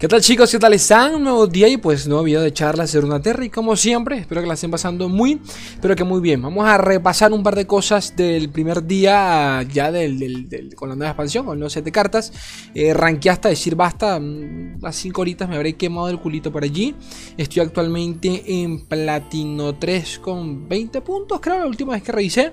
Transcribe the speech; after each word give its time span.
¿Qué 0.00 0.08
tal 0.08 0.22
chicos? 0.22 0.50
¿Qué 0.50 0.58
tal 0.58 0.72
están? 0.72 1.16
Un 1.16 1.24
nuevo 1.24 1.46
día 1.46 1.68
y 1.68 1.76
pues 1.76 2.08
nuevo 2.08 2.22
video 2.22 2.40
de 2.40 2.54
charlas 2.54 2.90
de 2.90 3.02
Runeterra 3.02 3.44
y 3.44 3.50
como 3.50 3.76
siempre, 3.76 4.16
espero 4.16 4.40
que 4.40 4.46
la 4.46 4.54
estén 4.54 4.70
pasando 4.70 5.10
muy, 5.10 5.42
pero 5.82 5.94
que 5.94 6.04
muy 6.04 6.22
bien. 6.22 6.40
Vamos 6.40 6.66
a 6.66 6.78
repasar 6.78 7.34
un 7.34 7.42
par 7.42 7.54
de 7.54 7.66
cosas 7.66 8.16
del 8.16 8.48
primer 8.48 8.86
día 8.86 9.62
ya 9.64 9.92
del, 9.92 10.74
con 10.74 10.88
la 10.88 10.96
nueva 10.96 11.10
expansión, 11.10 11.44
con 11.44 11.68
set 11.68 11.84
de 11.84 11.92
cartas. 11.92 12.32
Eh, 12.74 12.94
hasta 13.28 13.50
decir 13.50 13.74
basta, 13.74 14.18
mm, 14.18 14.82
a 14.82 14.90
5 14.90 15.20
horitas 15.20 15.46
me 15.50 15.56
habré 15.56 15.74
quemado 15.74 16.08
el 16.08 16.18
culito 16.18 16.50
por 16.50 16.64
allí. 16.64 16.94
Estoy 17.36 17.60
actualmente 17.60 18.42
en 18.46 18.86
platino 18.86 19.74
3 19.74 20.18
con 20.20 20.66
20 20.66 21.02
puntos, 21.02 21.40
creo, 21.42 21.58
la 21.58 21.66
última 21.66 21.92
vez 21.92 22.02
que 22.02 22.12
revisé. 22.12 22.52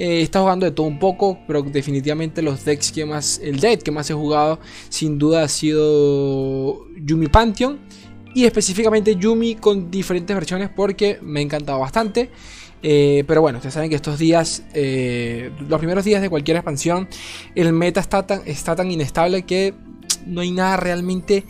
Eh, 0.00 0.22
está 0.22 0.40
jugando 0.40 0.64
de 0.64 0.70
todo 0.70 0.86
un 0.86 1.00
poco, 1.00 1.40
pero 1.44 1.60
definitivamente 1.60 2.40
los 2.40 2.64
decks 2.64 2.92
que 2.92 3.04
más, 3.04 3.40
el 3.42 3.58
deck 3.58 3.82
que 3.82 3.90
más 3.90 4.08
he 4.08 4.14
jugado 4.14 4.60
sin 4.88 5.18
duda 5.18 5.42
ha 5.42 5.48
sido 5.48 6.86
Yumi 7.04 7.26
Pantheon. 7.26 7.80
Y 8.32 8.44
específicamente 8.44 9.16
Yumi 9.16 9.56
con 9.56 9.90
diferentes 9.90 10.34
versiones 10.36 10.70
porque 10.74 11.18
me 11.20 11.40
ha 11.40 11.42
encantado 11.42 11.80
bastante. 11.80 12.30
Eh, 12.80 13.24
pero 13.26 13.40
bueno, 13.40 13.58
ustedes 13.58 13.74
saben 13.74 13.90
que 13.90 13.96
estos 13.96 14.20
días, 14.20 14.62
eh, 14.72 15.50
los 15.68 15.80
primeros 15.80 16.04
días 16.04 16.22
de 16.22 16.30
cualquier 16.30 16.58
expansión, 16.58 17.08
el 17.56 17.72
meta 17.72 17.98
está 17.98 18.24
tan, 18.24 18.42
está 18.46 18.76
tan 18.76 18.92
inestable 18.92 19.42
que 19.42 19.74
no 20.26 20.42
hay 20.42 20.52
nada 20.52 20.76
realmente 20.76 21.44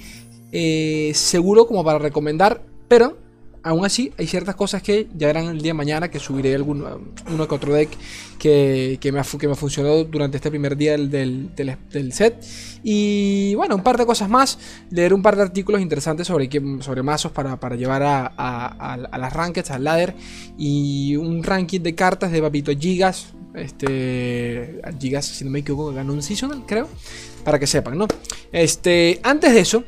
seguro 1.12 1.66
como 1.66 1.84
para 1.84 1.98
recomendar. 1.98 2.62
Pero 2.88 3.18
aún 3.62 3.84
así, 3.84 4.12
hay 4.18 4.26
ciertas 4.26 4.54
cosas 4.54 4.82
que 4.82 5.08
ya 5.14 5.28
eran 5.30 5.46
el 5.46 5.60
día 5.60 5.70
de 5.70 5.74
mañana, 5.74 6.10
que 6.10 6.18
subiré 6.18 6.54
algún, 6.54 6.84
uno 7.30 7.48
que 7.48 7.54
otro 7.54 7.74
deck 7.74 7.90
que, 8.38 8.98
me, 9.12 9.22
que 9.38 9.48
me 9.48 9.54
funcionó 9.54 10.04
durante 10.04 10.36
este 10.36 10.50
primer 10.50 10.76
día 10.76 10.96
del, 10.96 11.50
set. 12.12 12.44
Y 12.82 13.54
bueno, 13.56 13.76
un 13.76 13.82
par 13.82 13.98
de 13.98 14.06
cosas 14.06 14.28
más. 14.28 14.58
Leer 14.90 15.12
un 15.12 15.22
par 15.22 15.36
de 15.36 15.42
artículos 15.42 15.80
interesantes 15.80 16.26
sobre, 16.26 16.48
sobre 16.80 17.02
mazos 17.02 17.32
para, 17.32 17.76
llevar 17.76 18.02
a, 18.04 19.18
las 19.18 19.32
rankings, 19.32 19.70
al 19.70 19.84
ladder. 19.84 20.14
Y 20.56 21.16
un 21.16 21.42
ranking 21.42 21.80
de 21.80 21.94
cartas 21.94 22.30
de 22.30 22.40
Papito 22.40 22.72
Gigas. 22.72 23.34
Este, 23.54 24.80
Gigas, 25.00 25.26
si 25.26 25.44
no 25.44 25.50
me 25.50 25.60
equivoco, 25.60 25.92
ganó 25.92 26.12
un 26.12 26.22
seasonal, 26.22 26.64
creo. 26.66 26.88
Para 27.44 27.58
que 27.58 27.66
sepan, 27.66 27.98
¿no? 27.98 28.06
Este, 28.52 29.20
antes 29.22 29.52
de 29.52 29.60
eso, 29.60 29.84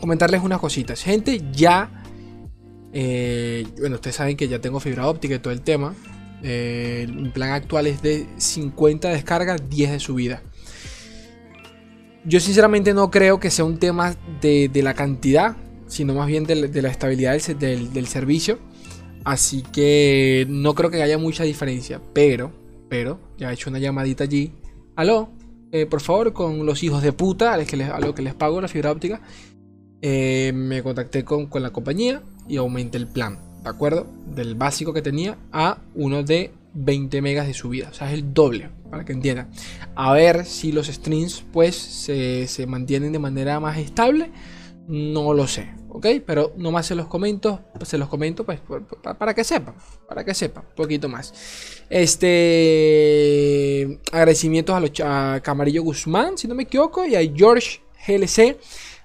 comentarles 0.00 0.42
unas 0.42 0.60
cositas. 0.60 1.02
Gente, 1.02 1.42
ya 1.52 1.99
eh, 2.92 3.66
bueno, 3.78 3.96
ustedes 3.96 4.16
saben 4.16 4.36
que 4.36 4.48
ya 4.48 4.60
tengo 4.60 4.80
fibra 4.80 5.08
óptica 5.08 5.34
y 5.34 5.38
todo 5.38 5.52
el 5.52 5.62
tema. 5.62 5.94
Eh, 6.42 7.06
el 7.08 7.30
plan 7.32 7.50
actual 7.50 7.86
es 7.86 8.02
de 8.02 8.26
50 8.38 9.08
descargas, 9.10 9.68
10 9.68 9.92
de 9.92 10.00
subida. 10.00 10.42
Yo 12.24 12.40
sinceramente 12.40 12.92
no 12.92 13.10
creo 13.10 13.40
que 13.40 13.50
sea 13.50 13.64
un 13.64 13.78
tema 13.78 14.14
de, 14.40 14.70
la 14.82 14.94
cantidad, 14.94 15.56
sino 15.86 16.14
más 16.14 16.26
bien 16.26 16.44
de, 16.44 16.54
la 16.82 16.90
estabilidad 16.90 17.38
del, 17.40 18.06
servicio. 18.06 18.58
Así 19.24 19.62
que 19.62 20.46
no 20.48 20.74
creo 20.74 20.90
que 20.90 21.02
haya 21.02 21.18
mucha 21.18 21.44
diferencia. 21.44 22.00
Pero, 22.12 22.52
pero, 22.88 23.20
ya 23.38 23.50
he 23.50 23.54
hecho 23.54 23.70
una 23.70 23.78
llamadita 23.78 24.24
allí. 24.24 24.52
Aló, 24.96 25.30
eh, 25.72 25.86
por 25.86 26.00
favor, 26.00 26.32
con 26.32 26.66
los 26.66 26.82
hijos 26.82 27.02
de 27.02 27.12
puta 27.12 27.54
a 27.54 27.56
los 27.56 27.66
que 27.66 27.76
les, 27.76 28.34
pago 28.34 28.60
la 28.60 28.68
fibra 28.68 28.90
óptica. 28.92 29.22
me 30.02 30.82
contacté 30.82 31.24
con, 31.24 31.46
con 31.46 31.62
la 31.62 31.70
compañía 31.70 32.22
y 32.50 32.56
aumenté 32.56 32.98
el 32.98 33.06
plan, 33.06 33.38
¿de 33.62 33.70
acuerdo? 33.70 34.06
Del 34.34 34.56
básico 34.56 34.92
que 34.92 35.02
tenía 35.02 35.38
a 35.52 35.78
uno 35.94 36.24
de 36.24 36.52
20 36.74 37.22
megas 37.22 37.46
de 37.46 37.54
subida, 37.54 37.88
o 37.90 37.94
sea, 37.94 38.08
es 38.08 38.14
el 38.14 38.34
doble, 38.34 38.70
para 38.90 39.04
que 39.04 39.12
entiendan. 39.12 39.50
A 39.94 40.12
ver 40.12 40.44
si 40.44 40.72
los 40.72 40.88
streams 40.88 41.44
pues 41.52 41.76
se, 41.76 42.66
mantienen 42.66 43.12
de 43.12 43.20
manera 43.20 43.60
más 43.60 43.78
estable, 43.78 44.30
no 44.88 45.32
lo 45.32 45.46
sé, 45.46 45.70
¿ok? 45.90 46.06
Pero 46.26 46.52
nomás 46.56 46.86
se 46.86 46.96
los 46.96 47.06
comento, 47.06 47.60
se 47.84 47.98
los 47.98 48.08
comento 48.08 48.44
pues 48.44 48.58
para 49.18 49.32
que 49.32 49.44
sepan, 49.44 49.76
para 50.08 50.24
que 50.24 50.34
sepan, 50.34 50.64
un 50.68 50.74
poquito 50.74 51.08
más. 51.08 51.32
Este, 51.88 52.40
agradecimientos 54.10 54.74
a, 54.74 54.80
los, 54.80 54.90
a 55.04 55.40
Camarillo 55.40 55.84
Guzmán, 55.84 56.36
si 56.36 56.48
no 56.48 56.56
me 56.56 56.64
equivoco, 56.64 57.06
y 57.06 57.14
a 57.14 57.20
George 57.20 57.80
GLC 58.06 58.56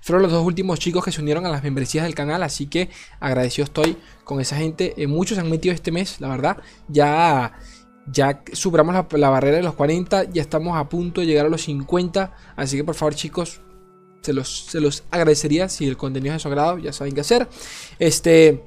fueron 0.05 0.21
los 0.21 0.31
dos 0.31 0.45
últimos 0.45 0.79
chicos 0.79 1.03
que 1.03 1.11
se 1.11 1.19
unieron 1.19 1.47
a 1.47 1.49
las 1.49 1.63
membresías 1.63 2.05
del 2.05 2.13
canal, 2.13 2.43
así 2.43 2.67
que 2.67 2.91
agradecido 3.19 3.63
estoy 3.63 3.97
con 4.23 4.39
esa 4.39 4.55
gente. 4.55 4.93
Eh, 5.01 5.07
muchos 5.07 5.33
se 5.33 5.41
han 5.41 5.49
metido 5.49 5.73
este 5.73 5.91
mes, 5.91 6.21
la 6.21 6.27
verdad. 6.27 6.57
Ya, 6.87 7.53
ya 8.05 8.43
superamos 8.53 8.93
la, 9.13 9.29
barrera 9.29 9.57
de 9.57 9.63
los 9.63 9.73
40, 9.73 10.25
ya 10.25 10.43
estamos 10.43 10.77
a 10.77 10.87
punto 10.89 11.21
de 11.21 11.27
llegar 11.27 11.47
a 11.47 11.49
los 11.49 11.63
50, 11.63 12.35
así 12.55 12.77
que 12.77 12.83
por 12.83 12.93
favor 12.93 13.15
chicos, 13.15 13.61
se 14.21 14.31
los, 14.31 14.67
se 14.67 14.79
los 14.79 15.05
agradecería 15.09 15.69
si 15.69 15.87
el 15.87 15.97
contenido 15.97 16.35
es 16.35 16.39
de 16.39 16.43
su 16.43 16.49
agrado, 16.49 16.77
ya 16.77 16.93
saben 16.93 17.15
qué 17.15 17.21
hacer. 17.21 17.47
Este... 17.97 18.63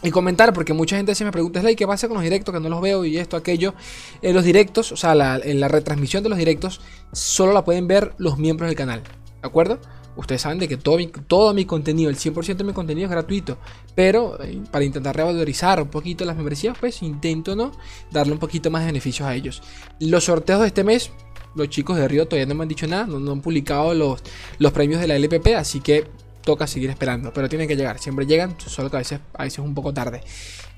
Y 0.00 0.10
comentar, 0.12 0.52
porque 0.52 0.72
mucha 0.72 0.96
gente 0.96 1.12
se 1.16 1.24
me 1.24 1.32
pregunta, 1.32 1.60
¿qué 1.74 1.86
pasa 1.86 2.06
con 2.06 2.16
los 2.16 2.22
directos? 2.22 2.54
Que 2.54 2.60
no 2.60 2.68
los 2.68 2.80
veo 2.80 3.04
y 3.04 3.18
esto, 3.18 3.36
aquello. 3.36 3.74
En 4.22 4.32
los 4.32 4.44
directos, 4.44 4.92
o 4.92 4.96
sea, 4.96 5.12
en 5.42 5.58
la 5.58 5.66
retransmisión 5.66 6.22
de 6.22 6.28
los 6.28 6.38
directos, 6.38 6.80
solo 7.12 7.52
la 7.52 7.64
pueden 7.64 7.88
ver 7.88 8.14
los 8.16 8.38
miembros 8.38 8.68
del 8.68 8.76
canal. 8.76 9.02
¿De 9.02 9.48
acuerdo? 9.48 9.80
Ustedes 10.18 10.42
saben 10.42 10.58
de 10.58 10.66
que 10.66 10.76
todo 10.76 10.96
mi, 10.96 11.06
todo 11.06 11.54
mi 11.54 11.64
contenido, 11.64 12.10
el 12.10 12.16
100% 12.16 12.56
de 12.56 12.64
mi 12.64 12.72
contenido 12.72 13.04
es 13.06 13.10
gratuito. 13.10 13.56
Pero 13.94 14.36
eh, 14.42 14.60
para 14.68 14.84
intentar 14.84 15.14
revalorizar 15.14 15.80
un 15.80 15.88
poquito 15.90 16.24
las 16.24 16.34
membresías, 16.34 16.76
pues 16.76 17.02
intento 17.02 17.54
no 17.54 17.70
darle 18.10 18.32
un 18.32 18.40
poquito 18.40 18.68
más 18.68 18.82
de 18.82 18.86
beneficios 18.86 19.28
a 19.28 19.34
ellos. 19.36 19.62
Los 20.00 20.24
sorteos 20.24 20.62
de 20.62 20.66
este 20.66 20.82
mes, 20.82 21.12
los 21.54 21.68
chicos 21.68 21.96
de 21.96 22.08
Río 22.08 22.26
todavía 22.26 22.46
no 22.46 22.56
me 22.56 22.62
han 22.62 22.68
dicho 22.68 22.88
nada, 22.88 23.06
no, 23.06 23.30
han 23.30 23.40
publicado 23.40 23.94
los, 23.94 24.20
los 24.58 24.72
premios 24.72 25.00
de 25.00 25.06
la 25.06 25.14
LPP, 25.14 25.54
así 25.56 25.78
que 25.78 26.08
toca 26.48 26.66
seguir 26.66 26.88
esperando, 26.88 27.30
pero 27.34 27.46
tienen 27.46 27.68
que 27.68 27.76
llegar, 27.76 27.98
siempre 27.98 28.24
llegan, 28.24 28.56
solo 28.58 28.88
que 28.88 28.96
a 28.96 29.00
veces, 29.00 29.20
a 29.34 29.42
veces 29.42 29.58
es 29.58 29.64
un 29.66 29.74
poco 29.74 29.92
tarde. 29.92 30.22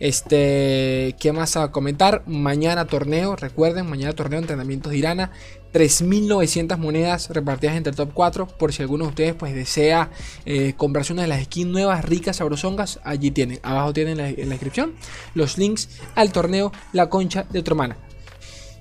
Este, 0.00 1.14
¿qué 1.20 1.32
más 1.32 1.56
a 1.56 1.70
comentar? 1.70 2.24
Mañana 2.26 2.86
torneo, 2.86 3.36
recuerden, 3.36 3.88
mañana 3.88 4.12
torneo 4.12 4.40
entrenamientos 4.40 4.90
de 4.90 4.98
Irana, 4.98 5.30
3.900 5.72 6.76
monedas 6.76 7.30
repartidas 7.30 7.76
entre 7.76 7.92
el 7.92 7.96
top 7.96 8.10
4, 8.12 8.48
por 8.48 8.72
si 8.72 8.82
alguno 8.82 9.04
de 9.04 9.10
ustedes 9.10 9.34
pues 9.34 9.54
desea 9.54 10.10
eh, 10.44 10.74
comprarse 10.76 11.12
una 11.12 11.22
de 11.22 11.28
las 11.28 11.44
skins 11.44 11.70
nuevas, 11.70 12.04
ricas, 12.04 12.38
sabrosongas, 12.38 12.98
allí 13.04 13.30
tienen, 13.30 13.60
abajo 13.62 13.92
tienen 13.92 14.18
en 14.18 14.48
la, 14.48 14.54
descripción 14.54 14.94
los 15.34 15.56
links 15.56 15.88
al 16.16 16.32
torneo 16.32 16.72
La 16.92 17.08
Concha 17.08 17.46
de 17.48 17.62
tu 17.62 17.70
hermana. 17.70 17.96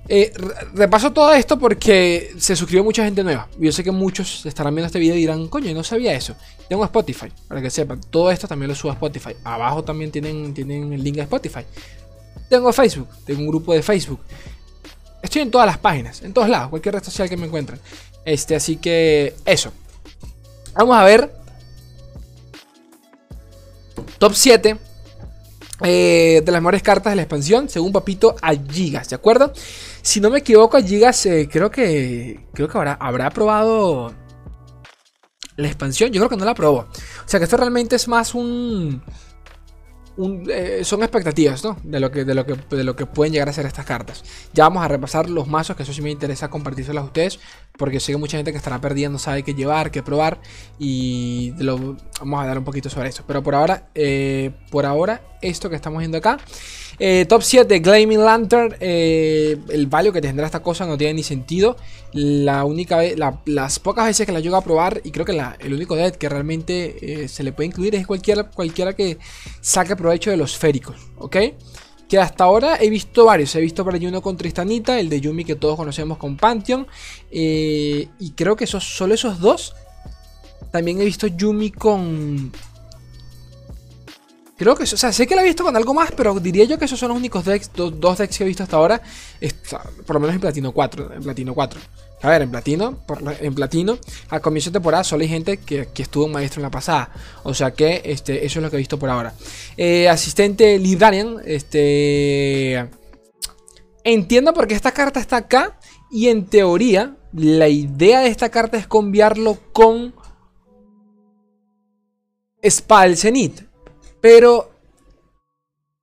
Eh, 0.07 0.33
repaso 0.73 1.11
todo 1.11 1.33
esto 1.33 1.59
porque 1.59 2.33
se 2.37 2.55
suscribió 2.55 2.83
mucha 2.83 3.03
gente 3.03 3.23
nueva. 3.23 3.47
Yo 3.59 3.71
sé 3.71 3.83
que 3.83 3.91
muchos 3.91 4.45
estarán 4.45 4.73
viendo 4.73 4.87
este 4.87 4.99
video 4.99 5.15
y 5.15 5.19
dirán, 5.19 5.47
coño, 5.47 5.73
no 5.73 5.83
sabía 5.83 6.13
eso. 6.13 6.35
Tengo 6.67 6.83
Spotify, 6.85 7.31
para 7.47 7.61
que 7.61 7.69
sepan. 7.69 8.01
Todo 8.09 8.31
esto 8.31 8.47
también 8.47 8.69
lo 8.69 8.75
subo 8.75 8.91
a 8.91 8.95
Spotify. 8.95 9.35
Abajo 9.43 9.83
también 9.83 10.11
tienen, 10.11 10.53
tienen 10.53 10.93
el 10.93 11.03
link 11.03 11.19
a 11.19 11.23
Spotify. 11.23 11.61
Tengo 12.49 12.73
Facebook, 12.73 13.07
tengo 13.25 13.41
un 13.41 13.47
grupo 13.47 13.73
de 13.73 13.83
Facebook. 13.83 14.19
Estoy 15.21 15.43
en 15.43 15.51
todas 15.51 15.67
las 15.67 15.77
páginas, 15.77 16.21
en 16.23 16.33
todos 16.33 16.49
lados, 16.49 16.69
cualquier 16.69 16.95
red 16.95 17.03
social 17.03 17.29
que 17.29 17.37
me 17.37 17.45
encuentren. 17.45 17.79
Este, 18.25 18.55
así 18.55 18.77
que 18.77 19.35
eso. 19.45 19.71
Vamos 20.73 20.97
a 20.97 21.03
ver. 21.03 21.31
Top 24.17 24.33
7 24.33 24.77
eh, 25.81 26.41
de 26.43 26.51
las 26.51 26.61
mejores 26.61 26.83
cartas 26.83 27.11
de 27.11 27.15
la 27.15 27.21
expansión, 27.21 27.69
según 27.69 27.91
Papito, 27.91 28.35
a 28.41 28.53
Gigas, 28.53 29.09
¿de 29.09 29.15
acuerdo? 29.15 29.53
Si 30.01 30.19
no 30.19 30.29
me 30.29 30.39
equivoco, 30.39 30.81
Gigas 30.81 31.25
eh, 31.25 31.49
creo 31.51 31.69
que 31.69 32.47
creo 32.53 32.67
que 32.67 32.77
habrá, 32.77 32.93
habrá 32.93 33.29
probado 33.29 34.13
la 35.55 35.67
expansión. 35.67 36.11
Yo 36.11 36.19
creo 36.21 36.29
que 36.29 36.37
no 36.37 36.45
la 36.45 36.55
probó. 36.55 36.79
O 36.79 37.27
sea 37.27 37.39
que 37.39 37.43
esto 37.45 37.57
realmente 37.57 37.95
es 37.95 38.07
más 38.07 38.33
un 38.33 39.01
eh, 40.49 40.81
son 40.83 41.01
expectativas, 41.01 41.63
¿no? 41.63 41.77
De 41.81 41.97
lo, 41.99 42.11
que, 42.11 42.25
de, 42.25 42.35
lo 42.35 42.45
que, 42.45 42.55
de 42.75 42.83
lo 42.83 42.93
que 42.93 43.05
pueden 43.05 43.31
llegar 43.31 43.47
a 43.47 43.53
ser 43.53 43.65
estas 43.65 43.85
cartas. 43.85 44.23
Ya 44.53 44.65
vamos 44.65 44.83
a 44.83 44.87
repasar 44.89 45.29
los 45.29 45.47
mazos, 45.47 45.77
que 45.77 45.83
eso 45.83 45.93
sí 45.93 46.01
me 46.01 46.11
interesa 46.11 46.49
compartírselos 46.49 47.03
a 47.03 47.05
ustedes, 47.05 47.39
porque 47.77 48.01
sé 48.01 48.11
que 48.11 48.17
mucha 48.17 48.35
gente 48.35 48.51
que 48.51 48.57
estará 48.57 48.81
perdiendo 48.81 49.17
sabe 49.17 49.43
qué 49.43 49.53
llevar, 49.53 49.91
qué 49.91 50.03
probar, 50.03 50.41
y 50.77 51.53
lo, 51.57 51.95
vamos 52.19 52.43
a 52.43 52.47
dar 52.47 52.57
un 52.57 52.65
poquito 52.65 52.89
sobre 52.89 53.09
eso. 53.09 53.23
Pero 53.25 53.41
por 53.43 53.55
ahora, 53.55 53.89
eh, 53.95 54.51
por 54.71 54.85
ahora, 54.85 55.21
esto 55.41 55.69
que 55.69 55.75
estamos 55.75 55.99
viendo 55.99 56.17
acá 56.17 56.37
eh, 56.99 57.25
top 57.27 57.41
7 57.41 57.79
Glaming 57.79 58.19
Lantern. 58.19 58.75
Eh, 58.79 59.57
el 59.69 59.87
value 59.87 60.11
que 60.11 60.21
tendrá 60.21 60.45
esta 60.45 60.61
cosa 60.61 60.85
no 60.85 60.97
tiene 60.97 61.15
ni 61.15 61.23
sentido. 61.23 61.77
La 62.11 62.65
única 62.65 62.97
vez, 62.97 63.15
las 63.45 63.79
pocas 63.79 64.05
veces 64.05 64.25
que 64.25 64.31
la 64.31 64.41
llego 64.41 64.57
a 64.57 64.63
probar, 64.63 65.01
y 65.03 65.11
creo 65.11 65.25
que 65.25 65.41
el 65.59 65.73
único 65.73 65.95
dead 65.95 66.15
que 66.15 66.27
realmente 66.27 67.23
eh, 67.23 67.27
se 67.27 67.43
le 67.43 67.53
puede 67.53 67.67
incluir 67.67 67.95
es 67.95 68.05
cualquiera, 68.05 68.43
cualquiera 68.43 68.93
que 68.93 69.17
saque 69.61 69.95
provecho 69.95 70.29
de 70.29 70.37
los 70.37 70.57
féricos. 70.57 70.97
¿Ok? 71.17 71.37
Que 72.09 72.17
hasta 72.17 72.43
ahora 72.43 72.77
he 72.81 72.89
visto 72.89 73.25
varios. 73.25 73.55
He 73.55 73.61
visto 73.61 73.85
por 73.85 73.93
allí 73.93 74.07
uno 74.07 74.21
con 74.21 74.35
Tristanita, 74.35 74.99
el 74.99 75.09
de 75.09 75.21
Yumi 75.21 75.45
que 75.45 75.55
todos 75.55 75.77
conocemos 75.77 76.17
con 76.17 76.35
Pantheon. 76.35 76.85
y 77.31 78.31
creo 78.35 78.55
que 78.55 78.65
esos, 78.65 78.83
solo 78.83 79.13
esos 79.13 79.39
dos. 79.39 79.75
También 80.71 80.99
he 81.01 81.05
visto 81.05 81.27
Yumi 81.27 81.71
con 81.71 82.51
Creo 84.59 84.75
que, 84.75 84.83
o 84.83 84.85
sea, 84.85 85.13
sé 85.13 85.25
que 85.25 85.37
la 85.37 85.41
he 85.41 85.45
visto 85.45 85.63
con 85.63 85.73
algo 85.77 85.93
más, 85.93 86.11
pero 86.11 86.37
diría 86.37 86.65
yo 86.65 86.77
que 86.77 86.83
esos 86.83 86.99
son 86.99 87.07
los 87.07 87.17
únicos 87.17 87.45
decks, 87.45 87.71
dos, 87.73 88.17
decks 88.17 88.37
que 88.37 88.43
he 88.43 88.47
visto 88.47 88.61
hasta 88.61 88.75
ahora, 88.75 89.01
por 90.05 90.15
lo 90.15 90.19
menos 90.19 90.35
en 90.35 90.41
Platino 90.41 90.73
4, 90.73 91.13
en 91.13 91.23
Platino 91.23 91.53
4. 91.53 91.79
A 92.23 92.29
ver, 92.29 92.41
en 92.41 92.51
Platino, 92.51 92.99
en 93.39 93.55
Platino, 93.55 93.97
a 94.27 94.41
comienzo 94.41 94.69
de 94.69 94.73
temporada 94.73 95.05
solo 95.05 95.23
hay 95.23 95.29
gente 95.29 95.59
que, 95.59 95.87
estuvo 95.95 96.25
un 96.25 96.33
maestro 96.33 96.59
en 96.59 96.63
la 96.63 96.71
pasada. 96.71 97.09
O 97.43 97.53
sea 97.53 97.71
que 97.71 98.01
este, 98.03 98.45
eso 98.45 98.59
es 98.59 98.63
lo 98.63 98.69
que 98.69 98.75
he 98.75 98.79
visto 98.79 98.99
por 98.99 99.09
ahora. 99.09 99.33
Eh, 99.77 100.09
asistente 100.09 100.77
Lidarian, 100.77 101.37
este... 101.45 102.89
Entiendo 104.03 104.53
por 104.53 104.67
qué 104.67 104.75
esta 104.75 104.91
carta 104.91 105.21
está 105.21 105.37
acá. 105.37 105.79
Y 106.11 106.27
en 106.27 106.47
teoría, 106.47 107.15
la 107.31 107.69
idea 107.69 108.19
de 108.19 108.27
esta 108.27 108.49
carta 108.49 108.77
es 108.77 108.87
cambiarlo 108.87 109.57
con... 109.71 110.13
Spal 112.61 113.15
Zenith. 113.15 113.68
Pero 114.21 114.71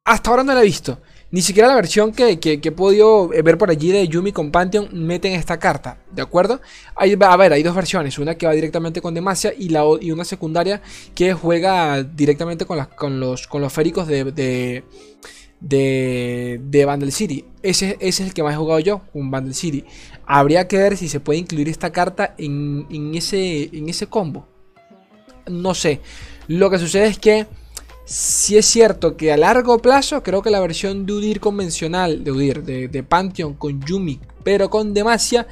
hasta 0.04 0.30
ahora 0.30 0.44
no 0.44 0.54
la 0.54 0.60
he 0.60 0.64
visto. 0.64 0.98
Ni 1.32 1.42
siquiera 1.42 1.68
la 1.68 1.74
versión 1.74 2.12
que, 2.12 2.38
he 2.40 2.72
podido 2.72 3.28
ver 3.28 3.58
por 3.58 3.68
allí 3.68 3.90
de 3.90 4.06
Yumi 4.06 4.30
con 4.30 4.52
Pantheon 4.52 4.88
meten 4.92 5.32
esta 5.32 5.58
carta, 5.58 5.98
¿de 6.12 6.22
acuerdo? 6.22 6.60
Hay, 6.94 7.16
a 7.20 7.36
ver, 7.36 7.52
hay 7.52 7.64
dos 7.64 7.74
versiones, 7.74 8.18
una 8.18 8.36
que 8.36 8.46
va 8.46 8.52
directamente 8.52 9.02
con 9.02 9.12
Demacia 9.12 9.52
y, 9.52 9.70
la, 9.70 9.82
y 10.00 10.12
una 10.12 10.24
secundaria 10.24 10.80
que 11.16 11.34
juega 11.34 12.04
directamente 12.04 12.64
con, 12.64 12.78
con, 12.96 13.18
los, 13.18 13.48
con 13.48 13.60
los 13.60 13.72
féricos 13.72 14.06
de, 14.06 14.24
de, 15.60 16.60
de, 16.62 16.84
Vandal 16.84 17.10
City. 17.10 17.44
Ese, 17.60 17.96
ese, 17.98 18.22
es 18.22 18.28
el 18.28 18.32
que 18.32 18.44
más 18.44 18.54
he 18.54 18.58
jugado 18.58 18.78
yo, 18.78 19.02
con 19.12 19.28
Vandal 19.28 19.54
City. 19.54 19.84
Habría 20.26 20.68
que 20.68 20.78
ver 20.78 20.96
si 20.96 21.08
se 21.08 21.18
puede 21.18 21.40
incluir 21.40 21.68
esta 21.68 21.90
carta 21.90 22.36
en, 22.38 22.86
en, 22.88 23.16
ese, 23.16 23.68
en 23.76 23.88
ese 23.88 24.06
combo. 24.06 24.46
No 25.50 25.74
sé. 25.74 26.00
Lo 26.46 26.70
que 26.70 26.78
sucede 26.78 27.08
es 27.08 27.18
que 27.18 27.46
si 28.06 28.56
es 28.56 28.66
cierto 28.66 29.16
que 29.16 29.32
a 29.32 29.36
largo 29.36 29.78
plazo 29.78 30.22
creo 30.22 30.40
que 30.40 30.48
la 30.48 30.60
versión 30.60 31.06
de 31.06 31.12
Udir 31.12 31.40
convencional, 31.40 32.22
de 32.22 32.30
Udir, 32.30 32.62
de, 32.62 33.02
Pantheon 33.02 33.54
con 33.54 33.84
Yumi, 33.84 34.20
pero 34.44 34.70
con 34.70 34.94
Demacia, 34.94 35.48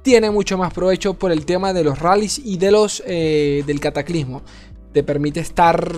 tiene 0.00 0.30
mucho 0.30 0.56
más 0.56 0.72
provecho 0.72 1.14
por 1.14 1.32
el 1.32 1.44
tema 1.44 1.74
de 1.74 1.84
los 1.84 1.98
rallies 1.98 2.40
y 2.42 2.56
de 2.56 2.70
los 2.70 3.02
eh, 3.06 3.62
del 3.66 3.78
cataclismo. 3.78 4.42
Te 4.94 5.02
permite 5.02 5.40
estar, 5.40 5.94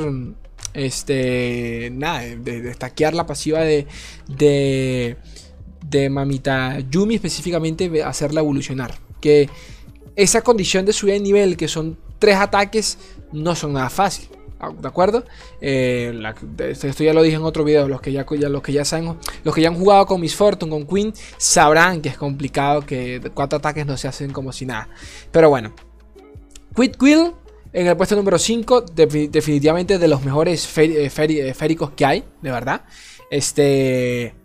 este, 0.75 1.91
nada, 1.93 2.23
de, 2.23 2.61
destaquear 2.61 3.15
la 3.15 3.25
pasiva 3.25 3.61
de, 3.61 3.87
de, 4.27 5.17
de 5.89 6.11
Mamita 6.11 6.81
Yumi 6.91 7.15
específicamente, 7.15 8.03
hacerla 8.03 8.41
evolucionar. 8.41 8.99
Que 9.21 9.49
esa 10.17 10.43
condición 10.43 10.87
de 10.87 10.93
subida 10.93 11.15
de 11.15 11.21
nivel, 11.21 11.57
que 11.57 11.69
son 11.69 11.97
tres 12.19 12.35
ataques, 12.35 12.99
no 13.33 13.55
son 13.55 13.75
nada 13.75 13.91
fácil. 13.91 14.29
¿De 14.71 14.89
acuerdo? 14.89 15.25
Eh, 15.61 16.13
esto 16.59 17.05
ya 17.05 17.13
lo 17.13 17.23
dije 17.23 17.37
en 17.37 17.43
otro 17.43 17.65
video. 17.65 17.89
Los 17.89 18.01
que 18.01 18.13
ya, 18.13 18.25
los 18.25 18.63
que 18.63 18.73
ya 18.73 18.85
saben, 18.85 19.17
los 19.43 19.55
que 19.55 19.61
ya 19.61 19.69
han 19.69 19.77
jugado 19.77 20.07
con 20.07 20.21
Miss 20.21 20.35
Fortune, 20.35 20.71
con 20.71 20.87
Queen, 20.87 21.13
sabrán 21.37 22.01
que 22.01 22.09
es 22.09 22.17
complicado, 22.17 22.85
que 22.85 23.21
cuatro 23.35 23.59
ataques 23.59 23.87
no 23.87 23.97
se 23.97 24.09
hacen 24.09 24.33
como 24.33 24.53
si 24.53 24.67
nada. 24.67 24.89
Pero 25.31 25.49
bueno. 25.49 25.73
Quit 26.75 26.97
Quill 26.97 27.33
en 27.73 27.87
el 27.89 27.97
puesto 27.97 28.17
número 28.17 28.39
5, 28.39 28.83
definitivamente 28.83 29.99
de 29.99 30.09
los 30.09 30.25
mejores 30.25 30.79
eh, 30.79 31.07
eh, 31.07 31.55
féricos 31.55 31.91
que 31.91 32.07
hay, 32.07 32.25
de 32.41 32.51
verdad. 32.51 32.85
Este. 33.31 34.44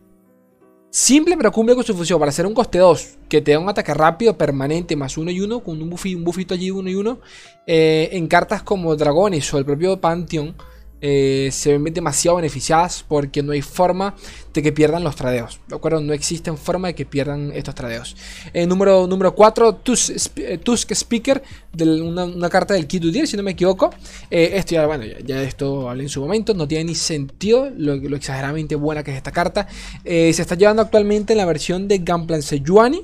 Simple 0.92 1.38
pero 1.38 1.52
cumple 1.52 1.76
con 1.76 1.84
su 1.84 1.94
función. 1.94 2.20
Para 2.20 2.30
hacer 2.30 2.46
un 2.46 2.54
coste 2.54 2.80
2 2.80 3.18
que 3.30 3.42
te 3.42 3.52
da 3.52 3.60
un 3.60 3.70
ataque 3.70 3.94
rápido 3.94 4.38
permanente 4.38 4.96
más 4.96 5.18
1 5.18 5.30
y 5.32 5.40
1 5.42 5.60
con 5.62 5.82
un, 5.82 5.90
buffito, 5.90 6.18
un 6.18 6.24
buffito 6.24 6.54
allí 6.56 6.72
1 6.72 6.90
y 6.90 6.96
1 6.96 7.20
eh, 7.68 8.10
en 8.14 8.28
cartas 8.28 8.64
como 8.64 8.96
dragones 8.96 9.54
o 9.54 9.60
el 9.60 9.66
propio 9.66 10.02
Pantheon 10.02 10.56
eh, 11.02 11.50
se 11.52 11.78
ven 11.78 11.94
demasiado 11.94 12.38
beneficiadas 12.38 13.06
porque 13.08 13.42
no 13.42 13.54
hay 13.54 13.62
forma 13.62 14.16
de 14.54 14.62
que 14.62 14.72
pierdan 14.72 15.04
los 15.04 15.16
tradeos. 15.16 15.60
¿De? 15.68 16.02
No 16.02 16.14
existe 16.14 16.52
forma 16.58 16.90
de 16.90 16.96
que 16.96 17.06
pierdan 17.06 17.52
estos 17.54 17.76
tradeos. 17.76 18.16
Eh, 18.54 18.66
número, 18.66 19.08
número 19.08 19.34
4, 19.34 19.76
Tusk, 19.76 20.38
eh, 20.38 20.58
Tusk 20.58 20.92
Speaker, 20.92 21.42
de 21.72 22.02
una, 22.02 22.50
carta 22.50 22.74
del 22.74 22.88
Kid 22.88 23.04
si 23.26 23.38
no 23.38 23.44
me 23.44 23.52
equivoco. 23.52 23.92
esto 24.30 24.76
ya, 24.76 24.86
bueno, 24.86 25.06
ya, 25.26 25.42
esto 25.42 25.90
hablé 25.90 26.04
en 26.04 26.10
su 26.10 26.22
momento. 26.22 26.54
No 26.54 26.68
tiene 26.68 26.86
ni 26.86 26.96
sentido 26.96 27.70
lo, 27.76 27.94
exageradamente 28.16 28.76
buena 28.76 29.04
que 29.04 29.12
es 29.12 29.18
esta 29.18 29.32
carta. 29.32 29.68
se 30.04 30.30
está 30.30 30.56
llevando 30.56 30.82
actualmente 30.82 31.34
en 31.34 31.38
la 31.38 31.46
versión 31.46 31.88
de 31.88 32.00
Gunplan 32.00 32.42
Sejuani. 32.42 33.02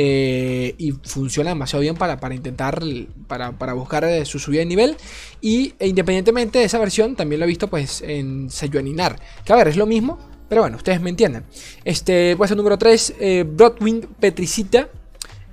Eh, 0.00 0.76
y 0.78 0.92
funciona 0.92 1.50
demasiado 1.50 1.80
bien 1.80 1.96
para, 1.96 2.20
para 2.20 2.32
intentar, 2.32 2.80
para, 3.26 3.72
buscar 3.72 4.04
eh, 4.04 4.24
su 4.24 4.38
subida 4.38 4.60
de 4.60 4.66
nivel. 4.66 4.96
Y 5.40 5.74
e 5.80 5.88
independientemente 5.88 6.60
de 6.60 6.66
esa 6.66 6.78
versión, 6.78 7.16
también 7.16 7.40
lo 7.40 7.46
he 7.46 7.48
visto 7.48 7.66
pues 7.66 8.02
en 8.02 8.48
Sejuaninar. 8.48 9.18
Que 9.44 9.52
a 9.52 9.56
ver, 9.56 9.66
es 9.66 9.76
lo 9.76 9.86
mismo, 9.86 10.16
pero 10.48 10.60
bueno, 10.60 10.76
ustedes 10.76 11.00
me 11.00 11.10
entienden. 11.10 11.42
Este, 11.84 12.36
pues 12.36 12.48
el 12.52 12.58
número 12.58 12.78
3, 12.78 13.14
eh, 13.18 13.44
Broadwing 13.44 14.02
Petricita. 14.20 14.88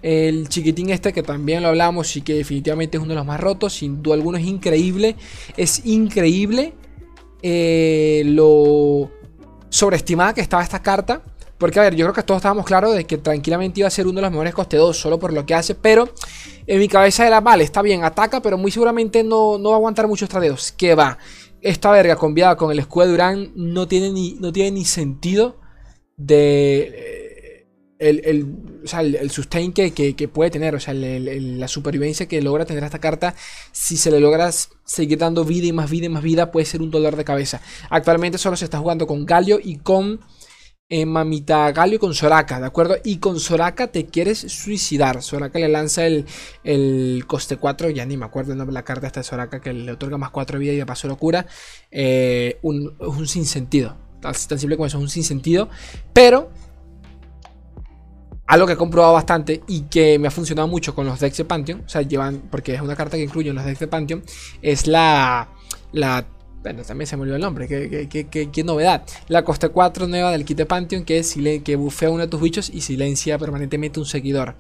El 0.04 0.48
chiquitín 0.48 0.92
este 0.92 1.12
que 1.12 1.24
también 1.24 1.64
lo 1.64 1.70
hablamos 1.70 2.16
y 2.16 2.22
que 2.22 2.36
definitivamente 2.36 2.98
es 2.98 3.02
uno 3.02 3.14
de 3.14 3.16
los 3.16 3.26
más 3.26 3.40
rotos. 3.40 3.74
Sin 3.74 4.04
duda 4.04 4.14
alguna 4.14 4.40
es 4.40 4.46
increíble. 4.46 5.16
Es 5.58 5.84
increíble 5.88 6.76
lo 8.26 9.10
sobreestimada 9.70 10.36
que 10.36 10.42
estaba 10.42 10.62
esta 10.62 10.84
carta. 10.84 11.24
Porque, 11.58 11.80
a 11.80 11.84
ver, 11.84 11.96
yo 11.96 12.06
creo 12.06 12.14
que 12.14 12.24
todos 12.24 12.40
estábamos 12.40 12.66
claros 12.66 12.94
de 12.96 13.06
que 13.06 13.18
tranquilamente 13.18 13.80
iba 13.80 13.88
a 13.88 13.92
ser 13.92 14.08
uno 14.08 14.16
de 14.16 14.24
los 14.24 14.32
mejores 14.32 14.54
coste 14.54 14.78
2 14.78 14.98
solo 14.98 15.20
por 15.20 15.32
lo 15.32 15.46
que 15.46 15.54
hace. 15.54 15.76
Pero 15.76 16.10
en 16.68 16.80
mi 16.80 16.88
cabeza 16.88 17.26
era, 17.26 17.40
vale, 17.42 17.64
está 17.64 17.82
bien, 17.82 18.04
ataca, 18.04 18.42
pero 18.42 18.58
muy 18.58 18.72
seguramente 18.72 19.24
no, 19.24 19.58
no 19.58 19.70
va 19.70 19.76
a 19.76 19.78
aguantar 19.78 20.08
muchos 20.08 20.28
tradeos. 20.28 20.74
¿Qué 20.74 20.96
va? 20.96 21.18
Esta 21.62 21.92
verga 21.92 22.16
combinada 22.16 22.58
con 22.58 22.72
el 22.72 22.80
escudo 22.80 23.06
de 23.06 23.12
Durán 23.12 23.52
no 23.56 23.88
tiene 23.88 24.12
ni, 24.12 24.34
no 24.34 24.52
tiene 24.52 24.72
ni 24.72 24.86
sentido 24.86 25.58
de... 26.18 26.94
Eh, 26.94 27.26
el, 27.98 28.22
el, 28.26 28.46
o 28.84 28.88
sea, 28.88 29.02
el, 29.02 29.32
sustain 29.32 29.72
que, 29.72 29.94
que, 29.94 30.28
puede 30.28 30.52
tener, 30.52 30.76
o 30.76 30.80
sea, 30.80 30.94
la 30.94 31.68
supervivencia 31.68 32.28
que 32.28 32.42
logra 32.42 32.66
tener 32.66 32.84
esta 32.84 33.00
carta, 33.00 33.36
si 33.72 33.96
se 33.96 34.12
le 34.12 34.20
logra 34.20 34.52
seguir 34.52 35.18
dando 35.18 35.46
vida 35.46 35.68
y 35.68 35.72
más 35.72 35.90
vida 35.90 36.08
y 36.08 36.10
más 36.10 36.22
vida, 36.22 36.52
puede 36.52 36.66
ser 36.66 36.82
un 36.82 36.92
dolor 36.92 37.16
de 37.16 37.24
cabeza. 37.24 37.62
Actualmente 37.90 38.38
solo 38.38 38.58
se 38.58 38.66
está 38.66 38.80
jugando 38.80 39.08
con 39.08 39.26
Galio 39.26 39.60
y 39.64 39.78
con 39.78 40.20
en 40.88 41.10
Mamita 41.10 41.72
Galio 41.72 42.00
con 42.00 42.14
Soraka, 42.14 42.60
¿de 42.60 42.68
acuerdo? 42.68 42.96
Y 43.04 43.18
con 43.18 43.40
Soraka 43.40 43.88
te 43.88 44.06
quieres 44.06 44.40
suicidar. 44.40 45.22
Soraka 45.24 45.58
le 45.58 45.68
lanza 45.68 46.06
el, 46.06 46.26
el 46.64 47.24
coste 47.28 47.58
4, 47.58 47.90
ya 47.90 48.06
ni 48.06 48.18
me 48.18 48.26
acuerdo 48.26 48.52
el 48.52 48.58
nombre 48.58 48.74
de 48.74 48.80
la 48.80 48.84
carta 48.84 49.08
esta 49.08 49.22
de 49.22 49.24
Soraka 49.24 49.62
que 49.62 49.74
le 49.74 49.92
otorga 49.92 50.18
más 50.18 50.30
4 50.30 50.60
vida 50.60 50.74
y 50.74 50.78
de 50.78 50.86
paso 50.86 51.08
locura. 51.08 51.48
Eh, 51.90 52.60
un, 52.62 52.96
un 53.00 53.28
sinsentido. 53.28 53.98
Tan, 54.22 54.34
simple 54.36 54.78
como 54.78 54.86
eso, 54.86 55.00
un 55.00 55.10
sinsentido. 55.10 55.70
Pero 56.14 56.52
algo 58.46 58.68
que 58.68 58.74
he 58.74 58.78
comprobado 58.78 59.14
bastante 59.14 59.64
y 59.68 59.82
que 59.84 60.20
me 60.20 60.28
ha 60.28 60.32
funcionado 60.32 60.68
mucho 60.68 60.94
con 60.94 61.08
los 61.08 61.20
decks 61.20 61.38
de 61.38 61.46
Pantheon, 61.46 61.82
o 61.84 61.90
sea, 61.90 62.04
llevan, 62.04 62.44
porque 62.52 62.76
es 62.76 62.82
una 62.82 62.96
carta 62.96 63.18
que 63.18 63.24
incluye 63.24 63.50
en 63.50 63.56
los 63.56 63.66
decks 63.66 63.80
de 63.80 63.88
Pantheon, 63.88 64.24
es 64.62 64.86
la, 64.86 65.50
la 65.92 66.28
bueno, 66.66 66.82
también 66.82 67.06
se 67.06 67.16
me 67.16 67.22
olvidó 67.22 67.36
el 67.36 67.44
nombre. 67.44 67.68
¿Qué, 67.68 68.64
novedad? 68.66 69.04
La 69.28 69.44
coste 69.44 69.70
4 69.70 70.08
nueva 70.08 70.32
del 70.32 70.46
kit 70.46 70.58
de 70.58 70.66
Pantheon 70.66 71.06
que, 71.06 71.20
es, 71.20 71.36
que 71.64 71.76
bufea 71.76 72.10
uno 72.10 72.22
de 72.24 72.28
tus 72.28 72.42
bichos 72.42 72.72
y 72.74 72.82
silencia 72.82 73.38
permanentemente 73.38 74.00
un 74.00 74.08
seguidor. 74.08 74.56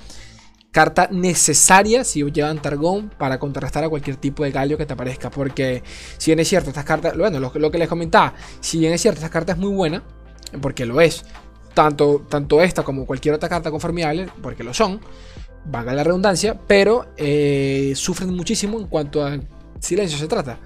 Carta 0.70 1.10
necesaria 1.12 2.04
si 2.04 2.24
llevan 2.30 2.62
Targón 2.62 3.10
para 3.18 3.40
contrarrestar 3.40 3.86
a 3.86 3.90
cualquier 3.90 4.18
tipo 4.18 4.44
de 4.44 4.52
galio 4.52 4.78
que 4.78 4.86
te 4.86 4.94
aparezca. 4.94 5.32
Porque 5.32 5.82
si 6.20 6.30
bien 6.30 6.38
es 6.38 6.48
cierto, 6.48 6.70
estas 6.70 6.86
cartas, 6.86 7.18
bueno, 7.18 7.40
lo, 7.40 7.72
que 7.72 7.78
les 7.80 7.90
comentaba, 7.90 8.36
si 8.60 8.78
bien 8.78 8.94
es 8.94 9.02
cierto, 9.02 9.18
esta 9.18 9.32
carta 9.32 9.54
es 9.54 9.58
muy 9.58 9.74
buena, 9.74 10.04
porque 10.62 10.86
lo 10.86 11.02
es, 11.02 11.26
tanto, 11.74 12.24
tanto 12.30 12.62
esta 12.62 12.84
como 12.84 13.08
cualquier 13.08 13.34
otra 13.34 13.50
carta 13.50 13.72
conformable, 13.72 14.30
porque 14.44 14.64
lo 14.64 14.76
son, 14.76 15.00
valga 15.66 15.92
la 15.92 16.04
redundancia, 16.04 16.56
pero 16.68 17.08
eh, 17.18 17.94
sufren 17.96 18.32
muchísimo 18.32 18.80
en 18.80 18.86
cuanto 18.86 19.26
a 19.26 19.40
silencio 19.80 20.20
se 20.20 20.28
trata. 20.28 20.60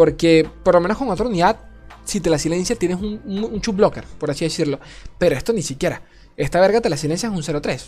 Porque 0.00 0.48
por 0.62 0.72
lo 0.72 0.80
menos 0.80 0.96
con 0.96 1.10
otra 1.10 1.26
unidad, 1.26 1.58
si 2.06 2.20
te 2.20 2.30
la 2.30 2.38
silencia, 2.38 2.74
tienes 2.74 2.96
un, 3.02 3.20
un, 3.26 3.76
blocker, 3.76 4.02
por 4.18 4.30
así 4.30 4.46
decirlo. 4.46 4.80
Pero 5.18 5.36
esto 5.36 5.52
ni 5.52 5.60
siquiera. 5.60 6.00
Esta 6.38 6.58
verga 6.58 6.80
te 6.80 6.88
la 6.88 6.96
silencia 6.96 7.28
es 7.28 7.34
un 7.34 7.42
0-3. 7.42 7.82